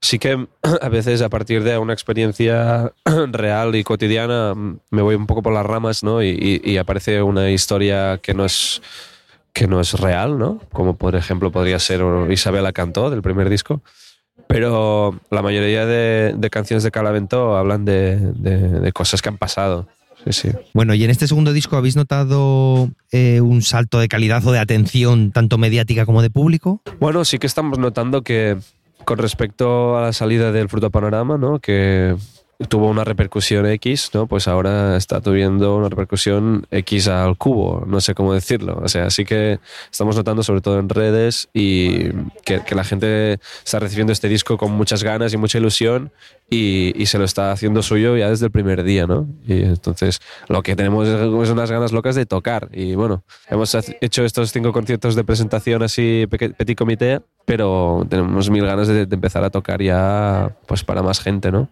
Sí 0.00 0.18
que 0.18 0.44
a 0.82 0.88
veces 0.88 1.22
a 1.22 1.28
partir 1.28 1.62
de 1.62 1.78
una 1.78 1.92
experiencia 1.92 2.90
real 3.30 3.76
y 3.76 3.84
cotidiana 3.84 4.52
mm, 4.56 4.78
me 4.90 5.02
voy 5.02 5.14
un 5.14 5.28
poco 5.28 5.40
por 5.40 5.52
las 5.52 5.64
ramas, 5.64 6.02
¿no? 6.02 6.24
Y, 6.24 6.30
y- 6.30 6.68
y 6.68 6.78
aparece 6.78 7.22
una 7.22 7.48
historia 7.52 8.18
que 8.20 8.34
no 8.34 8.44
es 8.44 8.82
que 9.52 9.68
no 9.68 9.80
es 9.80 9.92
real, 10.00 10.36
¿no? 10.36 10.60
Como 10.72 10.96
por 10.96 11.14
ejemplo 11.14 11.52
podría 11.52 11.78
ser 11.78 12.00
Isabela 12.28 12.72
Cantó 12.72 13.08
del 13.08 13.22
primer 13.22 13.48
disco. 13.48 13.82
Pero 14.54 15.14
la 15.30 15.42
mayoría 15.42 15.86
de, 15.86 16.34
de 16.36 16.50
canciones 16.50 16.82
de 16.82 16.90
Calavento 16.90 17.56
hablan 17.56 17.84
de, 17.84 18.16
de- 18.18 18.80
de 18.80 18.92
cosas 18.92 19.22
que 19.22 19.28
han 19.28 19.38
pasado. 19.38 19.86
Sí, 20.24 20.32
sí. 20.32 20.48
Bueno, 20.74 20.92
y 20.92 21.04
en 21.04 21.10
este 21.10 21.26
segundo 21.28 21.52
disco 21.52 21.76
habéis 21.76 21.96
notado 21.96 22.90
eh, 23.12 23.40
un 23.40 23.62
salto 23.62 23.98
de 24.00 24.08
calidad 24.08 24.44
o 24.46 24.52
de 24.52 24.58
atención, 24.58 25.30
tanto 25.30 25.56
mediática 25.56 26.04
como 26.04 26.20
de 26.20 26.30
público. 26.30 26.82
Bueno, 26.98 27.24
sí 27.24 27.38
que 27.38 27.46
estamos 27.46 27.78
notando 27.78 28.22
que 28.22 28.56
con 29.04 29.16
respecto 29.18 29.96
a 29.96 30.02
la 30.02 30.12
salida 30.12 30.52
del 30.52 30.68
Fruto 30.68 30.90
Panorama, 30.90 31.38
¿no? 31.38 31.58
que, 31.58 32.16
tuvo 32.68 32.88
una 32.88 33.04
repercusión 33.04 33.66
X, 33.66 34.10
¿no? 34.12 34.26
Pues 34.26 34.46
ahora 34.48 34.96
está 34.96 35.20
tuviendo 35.20 35.76
una 35.76 35.88
repercusión 35.88 36.66
X 36.70 37.08
al 37.08 37.36
cubo, 37.36 37.84
no 37.86 38.00
sé 38.00 38.14
cómo 38.14 38.34
decirlo. 38.34 38.78
O 38.82 38.88
sea, 38.88 39.10
sí 39.10 39.24
que 39.24 39.58
estamos 39.90 40.16
notando, 40.16 40.42
sobre 40.42 40.60
todo 40.60 40.78
en 40.78 40.88
redes, 40.88 41.48
y 41.54 42.10
que, 42.44 42.62
que 42.64 42.74
la 42.74 42.84
gente 42.84 43.38
está 43.64 43.78
recibiendo 43.78 44.12
este 44.12 44.28
disco 44.28 44.58
con 44.58 44.72
muchas 44.72 45.02
ganas 45.02 45.32
y 45.32 45.36
mucha 45.36 45.58
ilusión 45.58 46.12
y, 46.50 46.92
y 47.00 47.06
se 47.06 47.18
lo 47.18 47.24
está 47.24 47.52
haciendo 47.52 47.82
suyo 47.82 48.16
ya 48.16 48.28
desde 48.28 48.46
el 48.46 48.52
primer 48.52 48.82
día, 48.82 49.06
¿no? 49.06 49.26
Y 49.46 49.62
entonces 49.62 50.20
lo 50.48 50.62
que 50.62 50.76
tenemos 50.76 51.08
es 51.08 51.50
unas 51.50 51.70
ganas 51.70 51.92
locas 51.92 52.14
de 52.14 52.26
tocar. 52.26 52.68
Y 52.72 52.94
bueno, 52.94 53.22
hemos 53.48 53.74
hecho 54.00 54.24
estos 54.24 54.52
cinco 54.52 54.72
conciertos 54.72 55.14
de 55.14 55.24
presentación 55.24 55.82
así, 55.82 56.26
petit 56.28 56.76
comité, 56.76 57.20
pero 57.44 58.06
tenemos 58.08 58.48
mil 58.50 58.64
ganas 58.64 58.88
de, 58.88 59.06
de 59.06 59.14
empezar 59.14 59.42
a 59.44 59.50
tocar 59.50 59.82
ya 59.82 60.56
pues 60.66 60.84
para 60.84 61.02
más 61.02 61.20
gente, 61.20 61.50
¿no? 61.50 61.68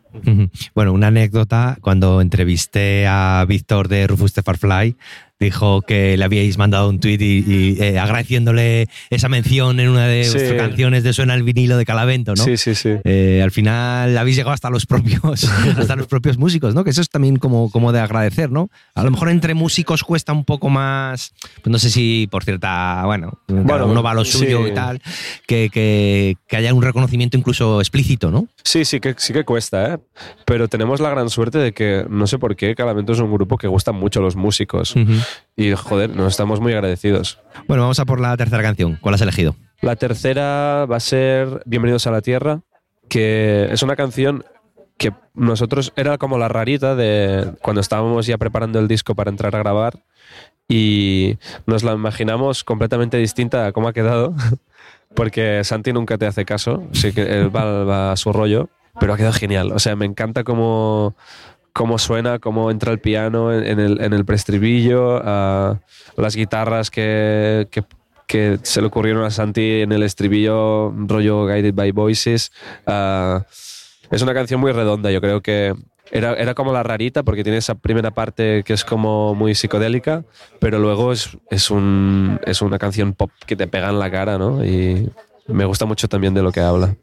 Bueno, 0.75 0.93
una 0.93 1.09
anécdota, 1.09 1.79
cuando 1.81 2.21
entrevisté 2.21 3.07
a 3.07 3.45
Víctor 3.47 3.89
de 3.89 4.07
Rufus 4.07 4.33
the 4.33 4.43
Farfly, 4.43 4.97
dijo 5.41 5.83
que 5.83 6.17
le 6.17 6.25
habíais 6.25 6.59
mandado 6.59 6.89
un 6.89 6.99
tuit 7.01 7.21
y, 7.21 7.45
y, 7.47 7.77
eh, 7.83 7.99
agradeciéndole 7.99 8.89
esa 9.11 9.29
mención 9.29 9.79
en 9.81 9.89
una 9.89 10.07
de 10.07 10.25
Sí. 10.25 10.33
vuestras 10.33 10.61
canciones 10.61 11.05
de 11.05 11.13
Suena 11.13 11.35
el 11.35 11.43
vinilo 11.45 11.77
de 11.77 11.85
Calavento, 11.85 12.35
¿no? 12.35 12.43
Sí, 12.45 12.57
sí, 12.57 12.75
sí. 12.75 12.91
Eh, 13.05 13.41
al 13.43 13.51
final 13.53 14.19
habéis 14.19 14.37
llegado 14.37 14.53
hasta 14.53 14.69
los 14.71 14.85
propios 14.87 15.45
hasta 15.79 15.97
los 15.97 16.07
propios 16.09 16.39
músicos, 16.39 16.75
¿no? 16.75 16.83
Que 16.85 16.91
eso 16.91 17.01
es 17.01 17.09
también 17.09 17.37
como, 17.37 17.71
como 17.71 17.93
de 17.93 18.01
agradecer, 18.01 18.51
¿no? 18.51 18.69
A 18.95 19.05
lo 19.05 19.11
mejor 19.11 19.29
entre 19.29 19.55
músicos 19.55 20.03
cuesta 20.03 20.33
un 20.33 20.45
poco 20.45 20.71
más, 20.71 21.33
pues 21.63 21.71
no 21.71 21.79
sé 21.79 21.91
si 21.91 22.29
por 22.31 22.43
cierta, 22.45 23.03
bueno, 23.07 23.39
cada 23.47 23.63
Bueno, 23.63 23.87
uno 23.87 24.03
va 24.03 24.11
a 24.11 24.15
lo 24.15 24.25
sí. 24.25 24.39
suyo 24.39 24.67
y 24.67 24.75
tal, 24.75 25.01
que, 25.47 25.71
que, 25.73 26.37
que 26.49 26.57
haya 26.57 26.75
un 26.75 26.83
reconocimiento 26.83 27.37
incluso 27.39 27.81
explícito, 27.81 28.31
¿no? 28.31 28.49
Sí, 28.65 28.85
sí 28.85 28.99
que, 29.01 29.15
sí 29.19 29.33
que 29.33 29.45
cuesta, 29.45 29.95
¿eh? 29.95 29.99
Pero 30.45 30.69
tenemos 30.69 31.01
la 31.01 31.11
gran 31.11 31.31
suerte 31.31 31.59
de 31.59 31.73
que, 31.73 32.05
no 32.11 32.27
sé 32.27 32.39
por 32.39 32.57
qué, 32.57 32.75
Calamento 32.75 33.13
es 33.13 33.21
un 33.21 33.33
grupo 33.33 33.57
que 33.57 33.69
gustan 33.69 33.95
mucho 33.95 34.19
a 34.21 34.23
los 34.23 34.35
músicos. 34.37 34.95
Y, 35.57 35.73
joder, 35.73 36.15
nos 36.15 36.33
estamos 36.33 36.61
muy 36.61 36.73
agradecidos. 36.73 37.39
Bueno, 37.67 37.83
vamos 37.83 37.99
a 37.99 38.05
por 38.05 38.21
la 38.21 38.37
tercera 38.37 38.63
canción. 38.63 38.99
¿Cuál 39.01 39.15
has 39.15 39.21
elegido? 39.21 39.57
La 39.81 39.97
tercera 39.97 40.87
va 40.87 40.97
a 40.97 41.01
ser 41.01 41.63
Bienvenidos 41.67 42.07
a 42.07 42.11
la 42.11 42.21
Tierra, 42.21 42.61
que 43.09 43.69
es 43.71 43.83
una 43.83 43.97
canción 43.97 44.45
que 44.97 45.13
nosotros 45.35 45.93
era 45.97 46.19
como 46.19 46.39
la 46.39 46.49
rarita 46.49 46.95
de 46.97 47.53
cuando 47.63 47.81
estábamos 47.81 48.27
ya 48.27 48.37
preparando 48.37 48.79
el 48.81 48.89
disco 48.89 49.15
para 49.15 49.31
entrar 49.31 49.55
a 49.55 49.59
grabar 49.59 50.01
y 50.69 51.39
nos 51.67 51.83
la 51.83 51.93
imaginamos 51.93 52.65
completamente 52.65 53.17
distinta 53.17 53.67
a 53.67 53.73
cómo 53.73 53.89
ha 53.89 53.93
quedado, 53.93 54.35
porque 55.15 55.65
Santi 55.65 55.93
nunca 55.93 56.19
te 56.19 56.27
hace 56.27 56.45
caso, 56.45 56.87
sí 56.93 57.13
que 57.13 57.23
él 57.23 57.55
va, 57.55 57.85
va 57.85 58.13
a 58.13 58.17
su 58.17 58.33
rollo, 58.33 58.69
pero 59.01 59.15
ha 59.15 59.17
quedado 59.17 59.33
genial. 59.33 59.73
O 59.73 59.79
sea, 59.79 59.97
me 59.97 60.05
encanta 60.05 60.45
cómo, 60.45 61.17
cómo 61.79 61.97
suena, 61.97 62.41
cómo 62.41 62.73
entra 62.73 62.91
el 62.91 62.99
piano 62.99 63.53
en, 63.53 63.79
el, 63.79 64.01
en 64.01 64.13
ah, 65.25 65.79
las 66.17 66.35
guitarras 66.35 66.91
que, 66.91 67.69
se 68.63 68.81
le 68.81 68.87
ocurrieron 68.89 69.23
a 69.23 69.31
Santi 69.31 69.83
en 69.83 69.93
el 69.93 70.03
estribillo, 70.03 70.93
rollo 71.07 71.47
Guided 71.47 71.75
by 71.75 71.93
Voices. 71.93 72.51
es 72.85 74.23
una 74.23 74.35
canción 74.35 74.61
muy 74.61 74.73
redonda, 74.73 75.13
yo 75.13 75.21
creo 75.21 75.41
que 75.41 75.73
era, 76.11 76.35
era 76.35 76.55
como 76.55 76.73
la 76.73 76.83
rarita 76.83 77.23
porque 77.23 77.45
tiene 77.45 77.59
esa 77.59 77.77
primera 77.77 78.11
parte 78.11 78.65
que 78.65 78.73
es 78.73 78.85
como 78.85 79.37
muy 79.37 79.55
psicodélica, 79.55 80.25
pero 80.59 80.81
luego 80.81 81.13
es, 81.13 81.39
es, 81.49 81.71
un, 81.71 82.41
es 82.45 82.61
una 82.61 82.81
canción 82.81 83.13
pop 83.13 83.31
que 83.47 83.55
te 83.55 83.69
pega 83.69 83.91
en 83.91 84.01
la 84.01 84.11
cara, 84.11 84.37
¿no? 84.37 84.65
Y 84.65 85.09
me 85.47 85.65
gusta 85.65 85.87
mucho 85.87 86.09
también 86.09 86.35
de 86.35 86.43
lo 86.43 86.51
que 86.51 86.61
habla. 86.61 86.97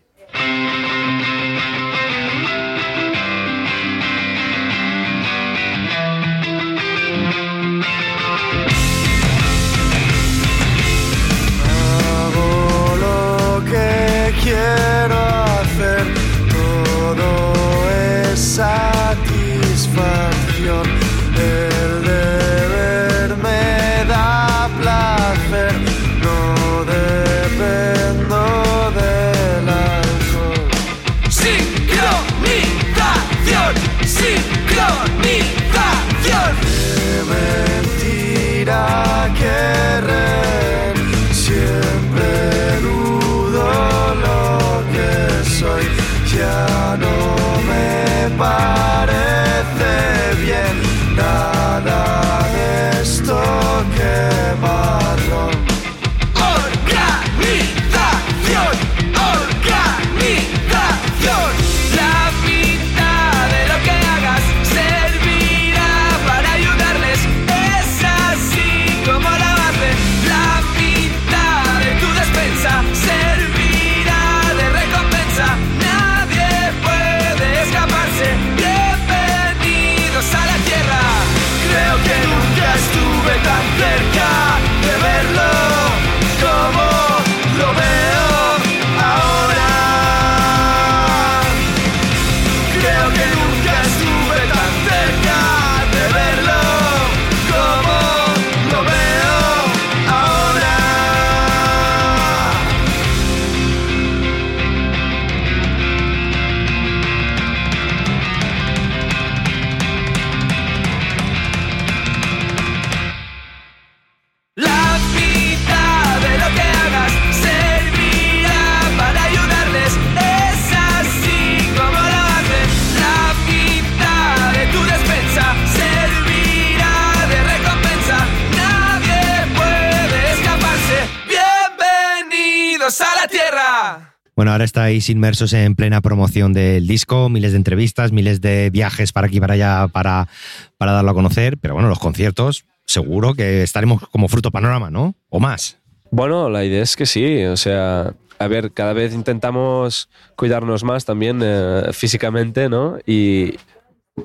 Ahora 134.56 134.64
estáis 134.64 135.10
inmersos 135.10 135.52
en 135.52 135.76
plena 135.76 136.00
promoción 136.00 136.54
del 136.54 136.88
disco, 136.88 137.28
miles 137.28 137.52
de 137.52 137.58
entrevistas, 137.58 138.14
miles 138.14 138.40
de 138.40 138.70
viajes 138.70 139.12
para 139.12 139.28
aquí 139.28 139.38
y 139.38 139.40
para 139.42 139.56
allá 139.56 139.88
para, 139.90 140.30
para 140.78 140.94
darlo 140.94 141.12
a 141.12 141.14
conocer, 141.14 141.58
pero 141.58 141.74
bueno, 141.74 141.90
los 141.90 142.00
conciertos 142.00 142.64
seguro 142.86 143.34
que 143.34 143.64
estaremos 143.64 144.08
como 144.10 144.30
fruto 144.30 144.52
panorama, 144.52 144.90
¿no? 144.90 145.16
O 145.28 145.42
más. 145.42 145.78
Bueno, 146.10 146.50
la 146.50 146.64
idea 146.64 146.82
es 146.82 146.96
que 146.96 147.06
sí, 147.06 147.44
o 147.44 147.58
sea, 147.58 148.14
a 148.40 148.48
ver, 148.48 148.72
cada 148.72 148.94
vez 148.94 149.14
intentamos 149.14 150.08
cuidarnos 150.38 150.86
más 150.86 151.04
también 151.04 151.42
eh, 151.44 151.90
físicamente, 151.92 152.70
¿no? 152.70 152.98
Y 153.06 153.56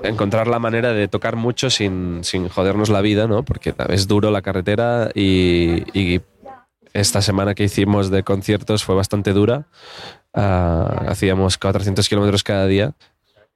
encontrar 0.04 0.46
la 0.46 0.60
manera 0.60 0.92
de 0.92 1.08
tocar 1.08 1.34
mucho 1.34 1.70
sin, 1.70 2.22
sin 2.22 2.48
jodernos 2.48 2.88
la 2.88 3.00
vida, 3.00 3.26
¿no? 3.26 3.42
Porque 3.42 3.74
es 3.88 4.06
duro 4.06 4.30
la 4.30 4.42
carretera 4.42 5.10
y, 5.12 5.82
y 5.98 6.20
esta 6.92 7.22
semana 7.22 7.54
que 7.54 7.64
hicimos 7.64 8.10
de 8.10 8.22
conciertos 8.22 8.84
fue 8.84 8.94
bastante 8.94 9.32
dura. 9.32 9.66
Ah, 10.32 11.06
hacíamos 11.08 11.58
400 11.58 12.08
kilómetros 12.08 12.44
cada 12.44 12.66
día 12.66 12.94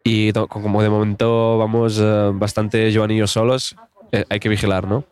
y 0.03 0.33
como 0.33 0.83
de 0.83 0.91
momento 0.91 1.57
vamos 1.57 1.99
eh, 2.01 2.31
bastante 2.35 2.93
Joan 2.95 3.13
y 3.13 3.17
yo 3.17 3.27
solos, 3.27 3.75
eh, 4.13 4.25
hay 4.29 4.39
que 4.39 4.49
vigilar, 4.51 4.87
¿no? 4.87 5.05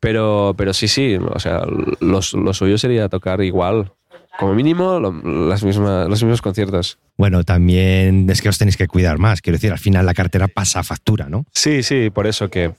Pero, 0.00 0.54
pero 0.56 0.74
sí, 0.74 0.88
sí, 0.88 1.16
o 1.16 1.38
sea, 1.38 1.62
lo, 2.00 2.20
lo 2.32 2.54
suyo 2.54 2.76
sería 2.76 3.08
tocar 3.08 3.40
igual. 3.42 3.92
Como 4.38 4.54
mínimo 4.54 4.98
lo- 4.98 5.12
las 5.48 5.62
mismas, 5.62 6.08
los 6.08 6.22
mismos 6.22 6.42
conciertos. 6.42 6.98
Bueno, 7.16 7.44
también 7.44 8.28
es 8.30 8.40
que 8.42 8.48
os 8.48 8.58
tenéis 8.58 8.76
que 8.76 8.88
cuidar 8.88 9.18
más. 9.18 9.40
Quiero 9.42 9.56
decir, 9.56 9.70
al 9.70 9.78
final 9.78 10.06
la 10.06 10.14
cartera 10.14 10.48
pasa 10.48 10.82
factura, 10.82 11.28
¿no? 11.28 11.44
Sí, 11.52 11.82
sí, 11.82 12.10
por 12.10 12.26
eso 12.26 12.48
que 12.48 12.72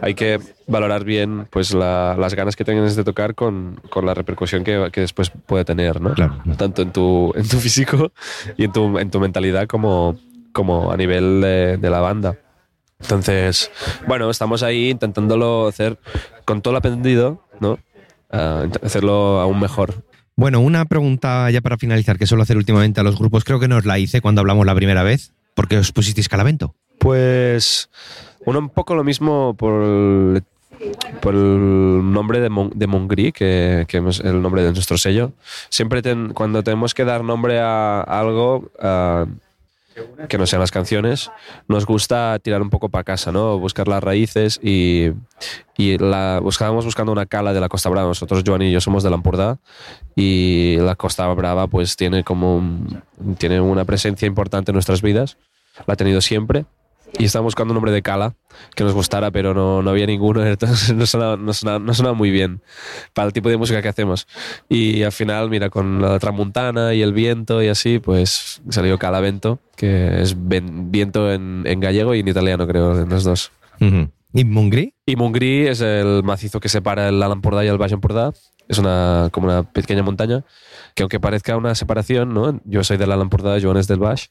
hay 0.00 0.14
que 0.14 0.38
valorar 0.66 1.04
bien 1.04 1.46
pues 1.50 1.74
la- 1.74 2.16
las 2.18 2.34
ganas 2.34 2.54
que 2.56 2.64
tengas 2.64 2.94
de 2.96 3.04
tocar 3.04 3.34
con, 3.34 3.80
con 3.90 4.06
la 4.06 4.14
repercusión 4.14 4.62
que, 4.64 4.88
que 4.92 5.00
después 5.00 5.30
puede 5.46 5.64
tener, 5.64 6.00
¿no? 6.00 6.14
Claro. 6.14 6.36
Tanto 6.56 6.82
en 6.82 6.92
tu, 6.92 7.32
en 7.34 7.46
tu 7.48 7.58
físico 7.58 8.12
y 8.56 8.64
en 8.64 8.72
tu, 8.72 8.98
en 8.98 9.10
tu 9.10 9.18
mentalidad 9.20 9.66
como, 9.66 10.16
como 10.52 10.92
a 10.92 10.96
nivel 10.96 11.40
de, 11.40 11.76
de 11.76 11.90
la 11.90 12.00
banda. 12.00 12.36
Entonces, 13.00 13.70
bueno, 14.06 14.30
estamos 14.30 14.62
ahí 14.62 14.90
intentándolo 14.90 15.66
hacer 15.66 15.98
con 16.44 16.60
todo 16.62 16.72
lo 16.72 16.78
aprendido, 16.78 17.42
¿no? 17.58 17.78
Ah, 18.30 18.66
hacerlo 18.82 19.40
aún 19.40 19.58
mejor. 19.58 20.04
Bueno, 20.40 20.60
una 20.60 20.86
pregunta 20.86 21.50
ya 21.50 21.60
para 21.60 21.76
finalizar 21.76 22.16
que 22.18 22.26
suelo 22.26 22.44
hacer 22.44 22.56
últimamente 22.56 22.98
a 22.98 23.02
los 23.02 23.18
grupos. 23.18 23.44
Creo 23.44 23.60
que 23.60 23.68
no 23.68 23.76
os 23.76 23.84
la 23.84 23.98
hice 23.98 24.22
cuando 24.22 24.40
hablamos 24.40 24.64
la 24.64 24.74
primera 24.74 25.02
vez. 25.02 25.34
¿Por 25.54 25.68
qué 25.68 25.76
os 25.76 25.92
pusisteis 25.92 26.30
calavento? 26.30 26.74
Pues 26.98 27.90
uno 28.46 28.60
un 28.60 28.70
poco 28.70 28.94
lo 28.94 29.04
mismo 29.04 29.52
por 29.52 29.82
el, 29.84 30.42
nombre 32.10 32.40
de, 32.40 32.48
Mon- 32.48 32.72
de 32.74 32.86
Mongri, 32.86 33.32
que, 33.32 33.84
es 33.86 34.20
el 34.20 34.40
nombre 34.40 34.62
de 34.62 34.72
nuestro 34.72 34.96
sello. 34.96 35.32
Siempre 35.68 36.00
ten- 36.00 36.32
cuando 36.32 36.62
tenemos 36.62 36.94
que 36.94 37.04
dar 37.04 37.22
nombre 37.22 37.60
a 37.60 38.00
algo 38.00 38.70
que 40.28 40.38
no 40.38 40.46
sean 40.46 40.60
las 40.60 40.70
canciones, 40.70 41.30
nos 41.68 41.86
gusta 41.86 42.38
tirar 42.38 42.62
un 42.62 42.70
poco 42.70 42.88
para 42.88 43.04
casa, 43.04 43.32
¿no? 43.32 43.58
Buscar 43.58 43.88
las 43.88 44.02
raíces 44.02 44.60
y, 44.62 45.10
y 45.76 45.98
la, 45.98 46.40
buscábamos 46.40 46.84
buscando 46.84 47.12
una 47.12 47.26
cala 47.26 47.52
de 47.52 47.60
la 47.60 47.68
Costa 47.68 47.88
Brava. 47.88 48.08
Nosotros, 48.08 48.42
Joan 48.46 48.62
y 48.62 48.72
yo, 48.72 48.80
somos 48.80 49.02
de 49.02 49.10
Lampurdá 49.10 49.58
y 50.14 50.76
la 50.78 50.94
Costa 50.94 51.26
Brava 51.28 51.66
pues 51.66 51.96
tiene 51.96 52.24
como 52.24 52.62
tiene 53.38 53.60
una 53.60 53.84
presencia 53.84 54.26
importante 54.26 54.70
en 54.70 54.74
nuestras 54.74 55.02
vidas. 55.02 55.36
La 55.86 55.94
ha 55.94 55.96
tenido 55.96 56.20
siempre 56.20 56.66
y 57.18 57.24
estábamos 57.24 57.52
buscando 57.52 57.72
un 57.72 57.76
nombre 57.76 57.92
de 57.92 58.02
cala 58.02 58.34
que 58.74 58.84
nos 58.84 58.92
gustara, 58.92 59.30
pero 59.30 59.54
no, 59.54 59.82
no 59.82 59.90
había 59.90 60.06
ninguno, 60.06 60.44
entonces 60.46 60.94
no 60.94 61.06
sonaba, 61.06 61.36
no, 61.36 61.52
sonaba, 61.52 61.78
no 61.78 61.94
sonaba 61.94 62.14
muy 62.14 62.30
bien 62.30 62.62
para 63.12 63.26
el 63.26 63.32
tipo 63.32 63.48
de 63.48 63.56
música 63.56 63.82
que 63.82 63.88
hacemos. 63.88 64.26
Y 64.68 65.02
al 65.02 65.12
final, 65.12 65.50
mira, 65.50 65.70
con 65.70 66.00
la 66.00 66.18
tramuntana 66.18 66.94
y 66.94 67.02
el 67.02 67.12
viento 67.12 67.62
y 67.62 67.68
así, 67.68 67.98
pues 67.98 68.62
salió 68.68 68.98
calavento, 68.98 69.58
que 69.76 70.20
es 70.20 70.36
viento 70.38 71.32
en, 71.32 71.62
en 71.66 71.80
gallego 71.80 72.14
y 72.14 72.20
en 72.20 72.28
italiano, 72.28 72.66
creo, 72.66 73.00
en 73.00 73.08
los 73.08 73.24
dos. 73.24 73.52
Ujú. 73.80 74.10
¿Y 74.32 74.44
Mungri? 74.44 74.94
Y 75.06 75.16
Mungri 75.16 75.66
es 75.66 75.80
el 75.80 76.22
macizo 76.22 76.60
que 76.60 76.68
separa 76.68 77.08
el 77.08 77.22
Alt 77.22 77.34
Empordà 77.34 77.64
y 77.64 77.68
el 77.68 77.78
Baix 77.78 77.92
Empordà. 77.92 78.32
Es 78.68 78.78
una, 78.78 79.28
como 79.32 79.48
una 79.48 79.64
pequeña 79.64 80.04
montaña 80.04 80.44
que 80.94 81.02
aunque 81.02 81.18
parezca 81.18 81.56
una 81.56 81.74
separación, 81.74 82.32
¿no? 82.32 82.60
yo 82.64 82.84
soy 82.84 82.96
del 82.96 83.10
Alt 83.10 83.22
Empordà, 83.22 83.60
Joan 83.60 83.78
es 83.78 83.88
del 83.88 83.98
Baix, 83.98 84.30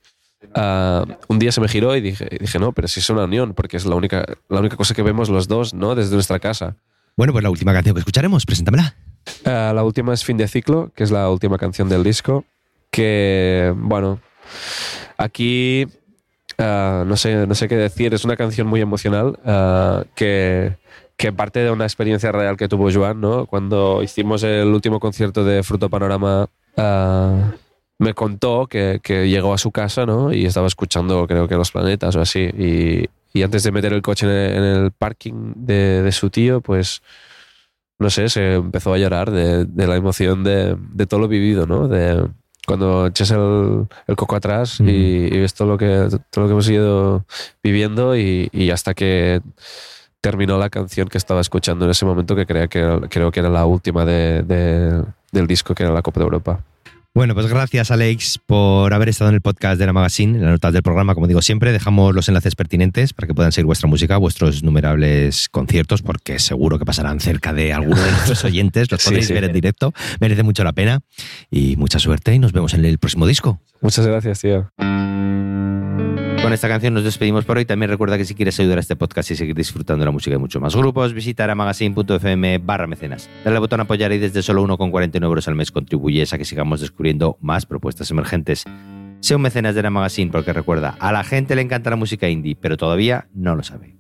ah, 0.56 1.06
un 1.28 1.39
día 1.39 1.52
se 1.52 1.62
me 1.62 1.67
giró 1.67 1.95
y 1.95 2.02
dije, 2.02 2.28
dije, 2.39 2.60
no, 2.60 2.71
pero 2.71 2.88
si 2.88 2.99
es 2.99 3.10
una 3.10 3.23
unión, 3.23 3.54
porque 3.54 3.78
es 3.78 3.86
la 3.86 3.95
única, 3.95 4.25
la 4.47 4.60
única 4.60 4.78
cosa 4.78 4.93
que 4.93 5.02
vemos 5.02 5.30
los 5.30 5.47
dos 5.47 5.73
¿no? 5.73 5.95
desde 5.95 6.13
nuestra 6.13 6.39
casa. 6.39 6.75
Bueno, 7.15 7.34
pues 7.34 7.43
la 7.43 7.49
última 7.49 7.73
canción 7.73 7.95
que 7.95 7.99
escucharemos, 7.99 8.45
preséntamela. 8.45 8.95
Ah, 9.45 9.71
la 9.75 9.84
última 9.84 10.13
es 10.13 10.23
Fin 10.23 10.38
de 10.38 10.47
Ciclo, 10.47 10.91
que 10.95 11.04
es 11.04 11.12
la 11.12 11.30
última 11.30 11.58
canción 11.58 11.89
del 11.89 12.04
disco, 12.04 12.45
que, 12.91 13.73
bueno, 13.75 14.19
aquí 15.17 15.88
ah, 16.58 17.04
no, 17.06 17.17
sé, 17.17 17.45
no 17.45 17.56
sé 17.56 17.67
qué 17.67 17.75
decir, 17.75 18.13
es 18.13 18.23
una 18.23 18.38
canción 18.38 18.67
muy 18.67 18.82
emocional 18.82 19.38
que, 20.15 20.78
que 21.17 21.34
parte 21.34 21.60
de 21.60 21.71
una 21.71 21.84
experiencia 21.84 22.32
real 22.32 22.56
que 22.56 22.69
tuvo 22.69 22.89
Joan, 22.91 23.19
¿no? 23.19 23.45
Cuando 23.45 24.02
hicimos 24.02 24.43
el 24.43 24.69
último 24.69 24.99
concierto 24.99 25.43
de 25.43 25.63
Fruto 25.63 25.89
Panorama, 25.89 26.47
me 27.99 28.13
contó 28.13 28.65
que, 28.67 28.99
que 29.03 29.29
llegó 29.29 29.53
a 29.53 29.57
su 29.57 29.71
casa, 29.71 30.05
¿no? 30.05 30.33
Y 30.33 30.45
estaba 30.45 30.67
escuchando, 30.67 31.27
creo 31.27 31.47
que 31.47 31.55
Los 31.55 31.71
Planetas 31.71 32.15
o 32.15 32.21
así, 32.21 32.39
y, 32.57 33.05
y 33.38 33.43
antes 33.43 33.63
de 33.63 33.71
meter 33.71 33.93
el 33.93 34.01
coche 34.01 34.25
en 34.25 34.31
el, 34.31 34.57
en 34.57 34.63
el 34.85 34.91
parking 34.91 35.53
de, 35.55 36.01
de 36.01 36.12
su 36.12 36.29
tío, 36.29 36.62
pues 36.62 37.01
no 37.99 38.09
sé, 38.09 38.29
se 38.29 38.55
empezó 38.55 38.93
a 38.93 38.97
llorar 38.97 39.29
de, 39.31 39.65
de 39.65 39.88
la 39.88 39.97
emoción 39.97 40.43
de, 40.43 40.77
de 40.93 41.05
todo 41.05 41.19
lo 41.19 41.27
vivido, 41.27 41.67
¿no? 41.67 41.88
De 41.89 42.25
cuando 42.65 43.07
echas 43.07 43.31
el, 43.31 43.88
el 44.07 44.15
coco 44.15 44.35
atrás 44.35 44.79
y, 44.79 44.85
y 45.35 45.39
ves 45.39 45.53
todo 45.53 45.67
lo 45.67 45.77
que, 45.77 46.07
todo 46.29 46.43
lo 46.43 46.47
que 46.47 46.51
hemos 46.53 46.69
ido 46.69 47.25
viviendo 47.63 48.15
y, 48.15 48.47
y 48.53 48.69
hasta 48.69 48.93
que 48.93 49.41
terminó 50.21 50.57
la 50.57 50.69
canción 50.69 51.07
que 51.07 51.17
estaba 51.17 51.41
escuchando 51.41 51.85
en 51.85 51.91
ese 51.91 52.05
momento, 52.05 52.35
que, 52.35 52.45
creía 52.45 52.67
que 52.67 52.79
era- 52.79 52.99
creo 53.09 53.31
que 53.31 53.39
era 53.39 53.49
la 53.49 53.65
última 53.65 54.05
de- 54.05 54.43
de- 54.43 55.03
del 55.31 55.47
disco, 55.47 55.73
que 55.75 55.83
era 55.83 55.91
la 55.93 56.01
Copa 56.01 56.19
de 56.19 56.23
Europa. 56.25 56.59
Bueno, 57.15 57.34
pues 57.34 57.48
gracias 57.48 57.89
Alex 57.89 58.39
por 58.45 58.93
haber 58.93 59.10
estado 59.10 59.30
en 59.30 59.36
el 59.36 59.41
podcast 59.41 59.80
de 59.80 59.86
la 59.86 59.93
Magazine, 59.93 60.38
en 60.38 60.43
las 60.43 60.52
notas 60.52 60.74
del 60.74 60.84
programa, 60.84 61.15
como 61.15 61.28
digo 61.28 61.41
siempre, 61.41 61.72
dejamos 61.72 62.13
los 62.13 62.28
enlaces 62.28 62.56
pertinentes 62.56 63.13
para 63.13 63.28
que 63.28 63.34
puedan 63.34 63.52
seguir 63.52 63.65
vuestra 63.65 63.89
música, 63.89 64.17
vuestros 64.17 64.62
innumerables 64.62 65.50
conciertos, 65.50 66.04
porque 66.04 66.38
seguro 66.38 66.78
que 66.78 66.86
pasarán 66.86 67.19
cerca 67.19 67.52
de 67.52 67.74
alguno 67.74 68.00
de 68.00 68.12
nuestros 68.12 68.43
oyentes, 68.45 68.91
los 68.91 69.04
podéis 69.04 69.28
sí. 69.28 69.34
ver 69.34 69.43
en 69.43 69.54
directo, 69.54 69.91
merece 70.19 70.43
mucho 70.43 70.63
la 70.63 70.74
pena 70.74 71.02
y 71.50 71.76
mucha 71.78 71.98
suerte 71.98 72.34
y 72.34 72.39
nos 72.39 72.54
vemos 72.54 72.76
en 72.76 72.86
el 72.86 73.00
próximo 73.00 73.26
disco. 73.26 73.60
Muchas 73.82 74.06
gracias, 74.06 74.41
tío. 74.41 74.69
Con 76.49 76.55
esta 76.55 76.67
canción 76.67 76.95
nos 76.95 77.03
despedimos 77.03 77.45
por 77.45 77.57
hoy. 77.57 77.65
También 77.65 77.91
recuerda 77.91 78.17
que 78.17 78.25
si 78.25 78.33
quieres 78.33 78.59
ayudar 78.59 78.79
a 78.79 78.81
este 78.81 78.95
podcast 78.95 79.29
y 79.29 79.35
seguir 79.35 79.53
disfrutando 79.53 79.99
de 80.01 80.05
la 80.05 80.12
música 80.12 80.33
de 80.33 80.39
muchos 80.39 80.59
más 80.59 80.75
grupos, 80.75 81.13
visita 81.13 81.43
aramagazine.fm 81.43 82.57
barra 82.57 82.88
mecenas. 82.88 83.29
Dale 83.43 83.57
al 83.57 83.62
botón 83.62 83.81
apoyar 83.81 84.12
y 84.13 84.17
desde 84.17 84.41
solo 84.41 84.63
1,49 84.63 85.23
euros 85.25 85.47
al 85.47 85.53
mes 85.53 85.71
contribuyes 85.71 86.33
a 86.33 86.39
que 86.39 86.45
sigamos 86.45 86.81
descubriendo 86.81 87.38
más 87.39 87.67
propuestas 87.67 88.09
emergentes. 88.09 88.63
Sea 89.19 89.38
un 89.38 89.43
mecenas 89.43 89.75
de 89.75 89.83
la 89.83 89.91
porque 90.31 90.51
recuerda, 90.51 90.97
a 90.99 91.12
la 91.12 91.23
gente 91.23 91.55
le 91.55 91.62
encanta 91.62 91.91
la 91.91 91.97
música 91.97 92.27
indie, 92.27 92.55
pero 92.59 92.77
todavía 92.77 93.27
no 93.35 93.55
lo 93.55 93.62
sabe. 93.62 93.99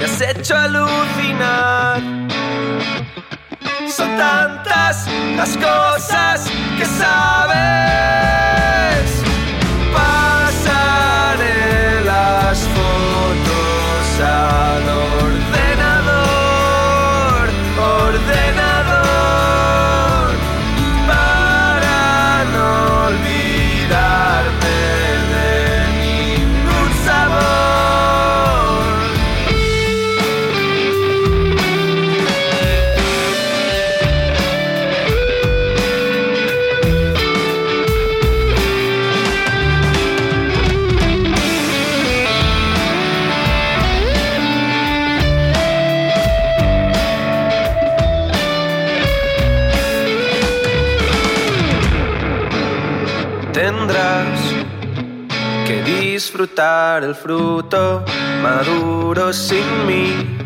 Me 0.00 0.06
has 0.06 0.20
hecho 0.22 0.56
alucinar. 0.56 2.00
Son 3.86 4.16
tantas 4.16 5.06
las 5.36 5.54
cosas 5.58 6.50
que 6.78 6.86
sabes. 6.86 7.60
El 56.60 57.14
fruto 57.14 58.04
maduro 58.42 59.32
sin 59.32 59.64
mí. 59.86 60.36